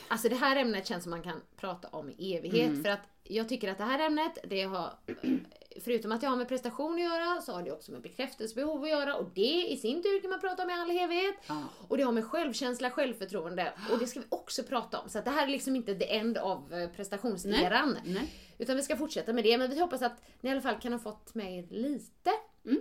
[0.09, 2.70] alltså det här ämnet känns som man kan prata om i evighet.
[2.70, 2.82] Mm.
[2.84, 4.92] För att jag tycker att det här ämnet, det har...
[5.84, 8.88] Förutom att det har med prestation att göra, så har det också med bekräftelsebehov att
[8.88, 9.14] göra.
[9.16, 11.34] Och det i sin tur kan man prata om i all evighet.
[11.46, 11.62] Ja.
[11.88, 13.72] Och det har med självkänsla, självförtroende.
[13.92, 15.09] Och det ska vi också prata om.
[15.09, 17.98] Så det här är liksom inte the end av eh, prestationseran.
[18.04, 18.32] Nej, nej.
[18.59, 19.59] Utan vi ska fortsätta med det.
[19.59, 22.30] Men vi hoppas att ni i alla fall kan ha fått med er lite
[22.64, 22.80] Mm.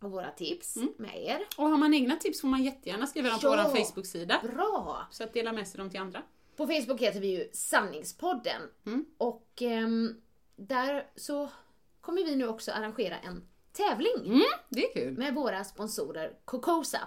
[0.00, 1.46] av våra tips med er.
[1.56, 3.70] Och har man egna tips får man jättegärna skriva dem på Ja.
[3.72, 4.40] vår Facebook-sida.
[4.54, 5.06] Bra!
[5.10, 6.22] Så att dela med sig dem till andra.
[6.56, 8.62] På Facebook heter vi ju Sanningspodden.
[9.18, 10.20] Och ehm,
[10.56, 11.50] där så
[12.00, 15.18] kommer vi nu också arrangera en tävling Mm, det är kul.
[15.18, 16.98] med våra sponsorer Cocosa.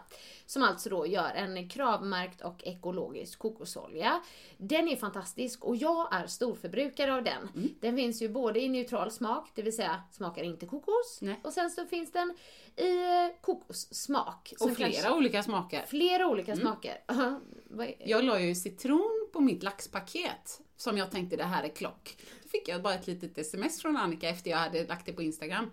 [0.45, 4.21] Som alltså då gör en kravmärkt och ekologisk kokosolja.
[4.57, 7.49] Den är fantastisk och jag är storförbrukare av den.
[7.55, 7.69] Mm.
[7.81, 11.17] Den finns ju både i neutral smak, det vill säga smakar inte kokos.
[11.21, 11.39] Nej.
[11.43, 12.35] Och sen så finns den
[12.75, 12.95] i
[13.41, 14.53] kokossmak.
[14.59, 15.83] Och flera kanske- olika smaker.
[15.87, 16.97] flera olika smaker.
[17.69, 21.69] Vad är- Jag la ju citron på mitt laxpaket som jag tänkte det här är
[21.69, 22.17] klock.
[22.43, 25.21] Då fick jag bara ett litet sms från Annika efter jag hade lagt det på
[25.21, 25.71] Instagram.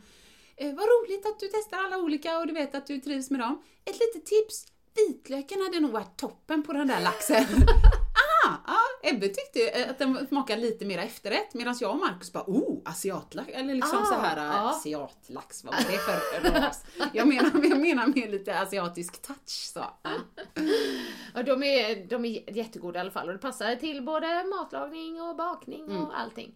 [0.57, 3.41] Eh, vad roligt att du testar alla olika och du vet att du trivs med
[3.41, 3.63] dem.
[3.85, 4.67] Ett litet tips.
[4.97, 7.45] Vitlöken hade nog varit toppen på den där laxen.
[8.47, 12.33] ah, ah, Ebbe tyckte eh, att den smakade lite mer efterrätt medan jag och Markus
[12.33, 13.49] bara oh, asiatlax.
[13.53, 14.53] Eller liksom Ah, så här ja.
[14.53, 16.85] äh, asiatlax, vad var det för ras?
[17.13, 19.85] Jag menar, jag menar mer lite asiatisk touch så.
[20.03, 21.43] Ja.
[21.43, 25.37] De är, de är jättegoda i alla fall och det passar till både matlagning och
[25.37, 26.55] bakning och allting.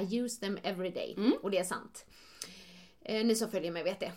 [0.00, 2.04] I use them every day och det är sant.
[3.04, 4.12] Eh, ni som följer mig vet det.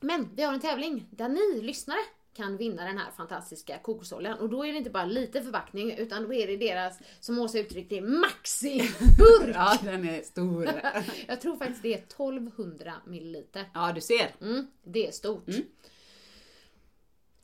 [0.00, 2.00] Men vi har en tävling där ni lyssnare
[2.36, 4.38] kan vinna den här fantastiska kokosoljan.
[4.38, 7.58] Och då är det inte bara lite förpackning utan då är det deras, som Åsa
[7.58, 9.50] uttryckte det, maxi-burk!
[9.54, 10.70] Ja, den är stor.
[11.28, 13.64] Jag tror faktiskt det är 1200 milliliter.
[13.74, 14.34] Ja, du ser.
[14.40, 15.48] Mm, det är stort.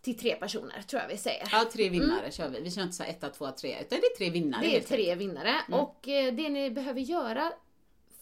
[0.02, 1.48] Till tre personer tror jag vi säger.
[1.52, 2.60] Ja, tre vinnare kör vi.
[2.60, 4.62] Vi kör inte så här etta, tvåa, tre, utan det är tre vinnare.
[4.62, 7.52] Det är tre vinnare och eh, det ni behöver göra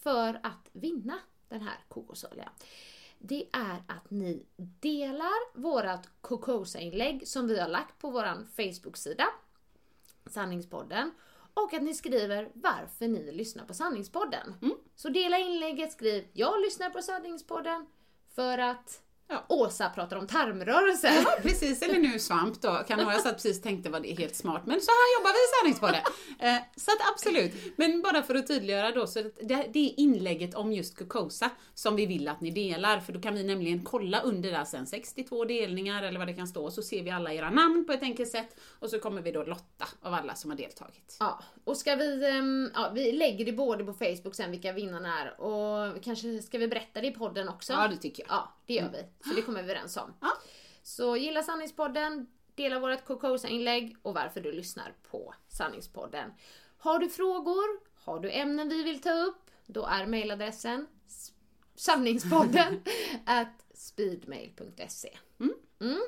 [0.02, 1.18] för att vinna
[1.50, 2.50] den här kokosoljan
[3.22, 4.46] det är att ni
[4.80, 9.24] delar vårat Cocosa-inlägg som vi har lagt på våran Facebook-sida,
[10.26, 11.10] Sanningspodden,
[11.54, 14.54] och att ni skriver varför ni lyssnar på Sanningspodden.
[14.94, 17.86] Så dela inlägget, skriv “Jag lyssnar på Sanningspodden
[18.34, 19.44] för att Ja.
[19.48, 21.22] Åsa pratar om tarmrörelse”.
[21.24, 21.82] Ja, precis.
[21.82, 22.82] Eller nu svamp då.
[22.88, 24.62] Kan ha jag satt precis tänkte vad det är helt smart.
[24.66, 26.00] Men så här jobbar vi i Sanningspodden.
[26.38, 27.76] Eh, så att absolut.
[27.76, 31.50] Men bara för att tydliggöra då, så att det, det är inlägget om just Cocosa
[31.74, 33.00] som vi vill att ni delar.
[33.00, 36.48] För då kan vi nämligen kolla under där sen 62 delningar eller vad det kan
[36.48, 36.70] stå.
[36.70, 38.56] Så ser vi alla era namn på ett enkelt sätt.
[38.78, 41.16] Och så kommer vi då lotta av alla som har deltagit.
[41.20, 45.20] Ja, och ska vi, ehm, ja, vi lägger det både på Facebook sen vilka vinnarna
[45.20, 47.72] är och kanske ska vi berätta det i podden också?
[47.72, 48.32] Ja, det tycker jag.
[48.32, 49.04] Ja, det gör vi.
[49.24, 50.14] Så det kommer vi överens om.
[50.20, 50.32] Ja.
[50.82, 56.32] Så gilla Sanningspodden, dela vårt Cocosa-inlägg och varför du lyssnar på Sanningspodden.
[56.78, 60.86] Har du frågor, har du ämnen vi vill ta upp, då är mejladressen
[61.80, 62.82] sanningspodden
[63.26, 65.18] at speedmail.se.
[65.40, 66.00] Mm.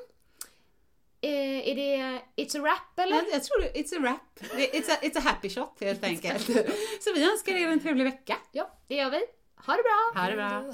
[1.21, 3.15] Eh, är det It's a wrap eller?
[3.15, 4.39] Jag, jag tror det, it's a wrap.
[4.59, 6.45] It's a, it's a happy shot helt enkelt.
[7.03, 8.37] Så vi önskar er en trevlig vecka.
[8.51, 9.21] Ja, det gör vi.
[9.55, 10.21] Ha det bra!
[10.21, 10.73] Ha det bra.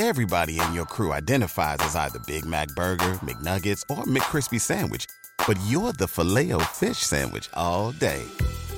[0.00, 5.06] Everybody in your crew identifies as either Big Mac Burger, McNuggets, or McCrispy Sandwich.
[5.44, 8.24] But you're the filet fish Sandwich all day.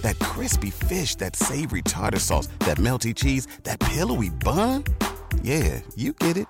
[0.00, 4.84] That crispy fish, that savory tartar sauce, that melty cheese, that pillowy bun.
[5.42, 6.46] Yeah, you get it.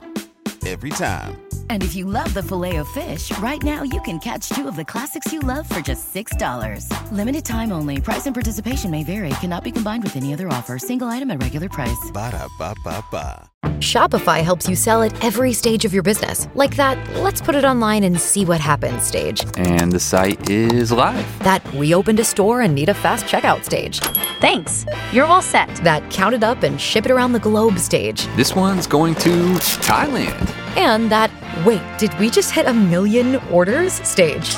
[0.64, 1.49] Every time.
[1.70, 4.74] And if you love the filet of fish, right now you can catch two of
[4.74, 7.12] the classics you love for just $6.
[7.12, 8.00] Limited time only.
[8.00, 9.30] Price and participation may vary.
[9.40, 10.80] Cannot be combined with any other offer.
[10.80, 12.10] Single item at regular price.
[12.12, 13.50] Ba-da-ba-ba-ba.
[13.78, 16.48] Shopify helps you sell at every stage of your business.
[16.54, 19.44] Like that, let's put it online and see what happens stage.
[19.56, 21.38] And the site is live.
[21.44, 24.00] That we opened a store and need a fast checkout stage.
[24.40, 24.86] Thanks.
[25.12, 25.68] You're all set.
[25.84, 28.26] That count it up and ship it around the globe stage.
[28.34, 29.30] This one's going to
[29.86, 30.59] Thailand.
[30.76, 31.30] And that,
[31.66, 34.54] wait, did we just hit a million orders stage?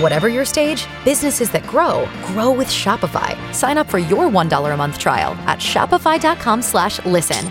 [0.00, 3.36] Whatever your stage, businesses that grow grow with Shopify.
[3.54, 7.50] Sign up for your $1 a month trial at shopify.com slash listen.